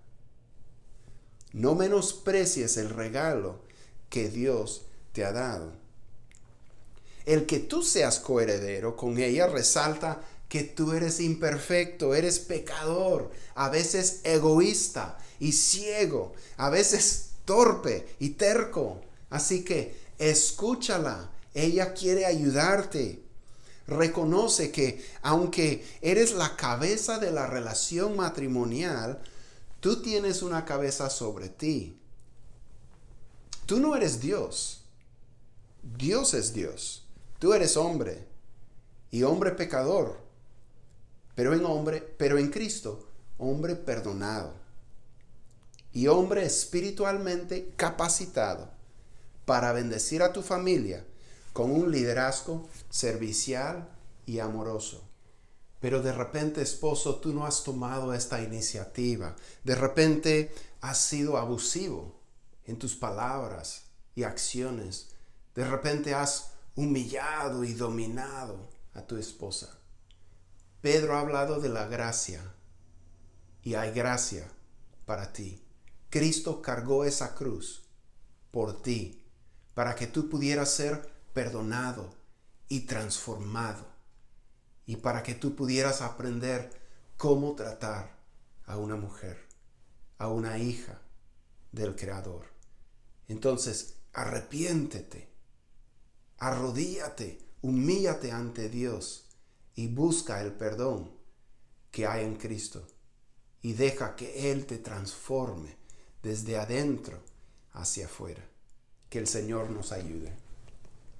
No 1.53 1.75
menosprecies 1.75 2.77
el 2.77 2.89
regalo 2.89 3.59
que 4.09 4.29
Dios 4.29 4.83
te 5.13 5.25
ha 5.25 5.31
dado. 5.31 5.71
El 7.25 7.45
que 7.45 7.59
tú 7.59 7.83
seas 7.83 8.19
coheredero 8.19 8.95
con 8.95 9.17
ella 9.17 9.47
resalta 9.47 10.21
que 10.49 10.63
tú 10.63 10.93
eres 10.93 11.19
imperfecto, 11.19 12.15
eres 12.15 12.39
pecador, 12.39 13.31
a 13.55 13.69
veces 13.69 14.21
egoísta 14.23 15.17
y 15.39 15.51
ciego, 15.51 16.33
a 16.55 16.69
veces 16.69 17.31
torpe 17.43 18.07
y 18.19 18.31
terco. 18.31 19.01
Así 19.29 19.63
que 19.63 19.95
escúchala, 20.17 21.31
ella 21.53 21.93
quiere 21.93 22.25
ayudarte 22.25 23.26
reconoce 23.87 24.71
que 24.71 25.03
aunque 25.21 25.85
eres 26.01 26.33
la 26.33 26.55
cabeza 26.55 27.19
de 27.19 27.31
la 27.31 27.47
relación 27.47 28.15
matrimonial, 28.15 29.21
tú 29.79 30.01
tienes 30.01 30.41
una 30.41 30.65
cabeza 30.65 31.09
sobre 31.09 31.49
ti. 31.49 31.97
Tú 33.65 33.79
no 33.79 33.95
eres 33.95 34.19
Dios. 34.19 34.83
Dios 35.97 36.33
es 36.33 36.53
Dios. 36.53 37.05
Tú 37.39 37.53
eres 37.53 37.77
hombre 37.77 38.27
y 39.11 39.23
hombre 39.23 39.51
pecador, 39.51 40.19
pero 41.35 41.53
en 41.53 41.65
hombre, 41.65 42.01
pero 42.17 42.37
en 42.37 42.49
Cristo, 42.49 43.07
hombre 43.37 43.75
perdonado 43.75 44.53
y 45.93 46.07
hombre 46.07 46.45
espiritualmente 46.45 47.73
capacitado 47.75 48.69
para 49.45 49.71
bendecir 49.71 50.21
a 50.23 50.33
tu 50.33 50.41
familia 50.41 51.05
con 51.57 51.71
un 51.71 51.91
liderazgo 51.91 52.69
servicial 52.87 53.89
y 54.27 54.37
amoroso. 54.37 55.09
Pero 55.79 56.03
de 56.03 56.11
repente, 56.11 56.61
esposo, 56.61 57.15
tú 57.15 57.33
no 57.33 57.47
has 57.47 57.63
tomado 57.63 58.13
esta 58.13 58.43
iniciativa. 58.43 59.35
De 59.63 59.73
repente 59.73 60.53
has 60.81 61.01
sido 61.01 61.35
abusivo 61.35 62.21
en 62.65 62.77
tus 62.77 62.95
palabras 62.95 63.85
y 64.13 64.21
acciones. 64.21 65.09
De 65.55 65.67
repente 65.67 66.13
has 66.13 66.51
humillado 66.75 67.63
y 67.63 67.73
dominado 67.73 68.69
a 68.93 69.01
tu 69.01 69.17
esposa. 69.17 69.79
Pedro 70.79 71.17
ha 71.17 71.21
hablado 71.21 71.59
de 71.59 71.69
la 71.69 71.87
gracia 71.87 72.53
y 73.63 73.73
hay 73.73 73.91
gracia 73.93 74.47
para 75.07 75.33
ti. 75.33 75.65
Cristo 76.11 76.61
cargó 76.61 77.03
esa 77.03 77.33
cruz 77.33 77.81
por 78.51 78.83
ti, 78.83 79.23
para 79.73 79.95
que 79.95 80.05
tú 80.05 80.29
pudieras 80.29 80.69
ser 80.69 81.16
perdonado 81.37 82.09
y 82.67 82.87
transformado, 82.87 83.85
y 84.87 84.95
para 84.95 85.21
que 85.21 85.35
tú 85.35 85.55
pudieras 85.55 86.01
aprender 86.01 86.71
cómo 87.15 87.53
tratar 87.53 88.17
a 88.65 88.77
una 88.77 88.95
mujer, 88.95 89.37
a 90.17 90.29
una 90.29 90.57
hija 90.57 90.99
del 91.71 91.95
Creador. 91.95 92.47
Entonces, 93.27 93.97
arrepiéntete, 94.13 95.29
arrodíate, 96.39 97.37
humíllate 97.61 98.31
ante 98.31 98.67
Dios 98.67 99.29
y 99.75 99.89
busca 99.89 100.41
el 100.41 100.53
perdón 100.53 101.11
que 101.91 102.07
hay 102.07 102.25
en 102.25 102.37
Cristo 102.37 102.87
y 103.61 103.73
deja 103.73 104.15
que 104.15 104.51
Él 104.51 104.65
te 104.65 104.79
transforme 104.79 105.77
desde 106.23 106.57
adentro 106.57 107.21
hacia 107.73 108.07
afuera. 108.07 108.43
Que 109.07 109.19
el 109.19 109.27
Señor 109.27 109.69
nos 109.69 109.91
ayude. 109.91 110.46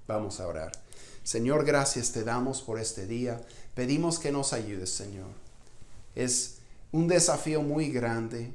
Vamos 0.08 0.40
a 0.40 0.48
orar. 0.48 0.72
Señor, 1.22 1.66
gracias 1.66 2.12
te 2.12 2.24
damos 2.24 2.62
por 2.62 2.80
este 2.80 3.06
día. 3.06 3.42
Pedimos 3.74 4.18
que 4.18 4.32
nos 4.32 4.54
ayudes, 4.54 4.88
Señor. 4.88 5.28
Es 6.14 6.60
un 6.92 7.08
desafío 7.08 7.60
muy 7.60 7.90
grande, 7.90 8.54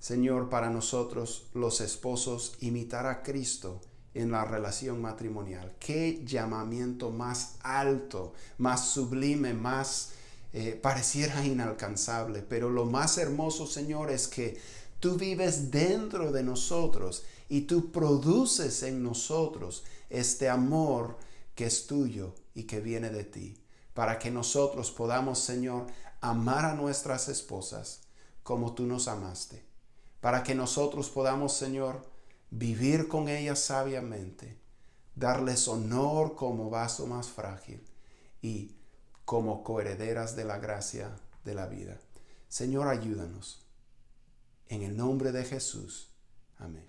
Señor, 0.00 0.50
para 0.50 0.68
nosotros 0.68 1.46
los 1.54 1.80
esposos 1.80 2.56
imitar 2.60 3.06
a 3.06 3.22
Cristo 3.22 3.80
en 4.12 4.32
la 4.32 4.44
relación 4.44 5.00
matrimonial. 5.00 5.72
Qué 5.80 6.22
llamamiento 6.26 7.10
más 7.10 7.54
alto, 7.62 8.34
más 8.58 8.90
sublime, 8.90 9.54
más 9.54 10.10
eh, 10.52 10.78
pareciera 10.80 11.42
inalcanzable. 11.42 12.42
Pero 12.42 12.68
lo 12.68 12.84
más 12.84 13.16
hermoso, 13.16 13.66
Señor, 13.66 14.10
es 14.10 14.28
que 14.28 14.60
tú 15.00 15.16
vives 15.16 15.70
dentro 15.70 16.32
de 16.32 16.42
nosotros 16.42 17.24
y 17.50 17.62
tú 17.62 17.90
produces 17.90 18.84
en 18.84 19.02
nosotros 19.02 19.84
este 20.08 20.48
amor 20.48 21.18
que 21.56 21.66
es 21.66 21.88
tuyo 21.88 22.32
y 22.54 22.62
que 22.62 22.80
viene 22.80 23.10
de 23.10 23.24
ti, 23.24 23.60
para 23.92 24.20
que 24.20 24.30
nosotros 24.30 24.92
podamos, 24.92 25.40
Señor, 25.40 25.88
amar 26.20 26.64
a 26.64 26.74
nuestras 26.74 27.28
esposas 27.28 28.02
como 28.44 28.72
tú 28.74 28.86
nos 28.86 29.08
amaste, 29.08 29.64
para 30.20 30.44
que 30.44 30.54
nosotros 30.54 31.10
podamos, 31.10 31.52
Señor, 31.52 32.08
vivir 32.50 33.08
con 33.08 33.28
ellas 33.28 33.58
sabiamente, 33.58 34.56
darles 35.16 35.66
honor 35.66 36.36
como 36.36 36.70
vaso 36.70 37.08
más 37.08 37.28
frágil 37.28 37.84
y 38.40 38.76
como 39.24 39.64
coherederas 39.64 40.36
de 40.36 40.44
la 40.44 40.58
gracia 40.58 41.16
de 41.44 41.54
la 41.54 41.66
vida. 41.66 41.98
Señor, 42.48 42.86
ayúdanos. 42.86 43.66
En 44.68 44.82
el 44.82 44.96
nombre 44.96 45.32
de 45.32 45.44
Jesús. 45.44 46.10
Amén. 46.56 46.88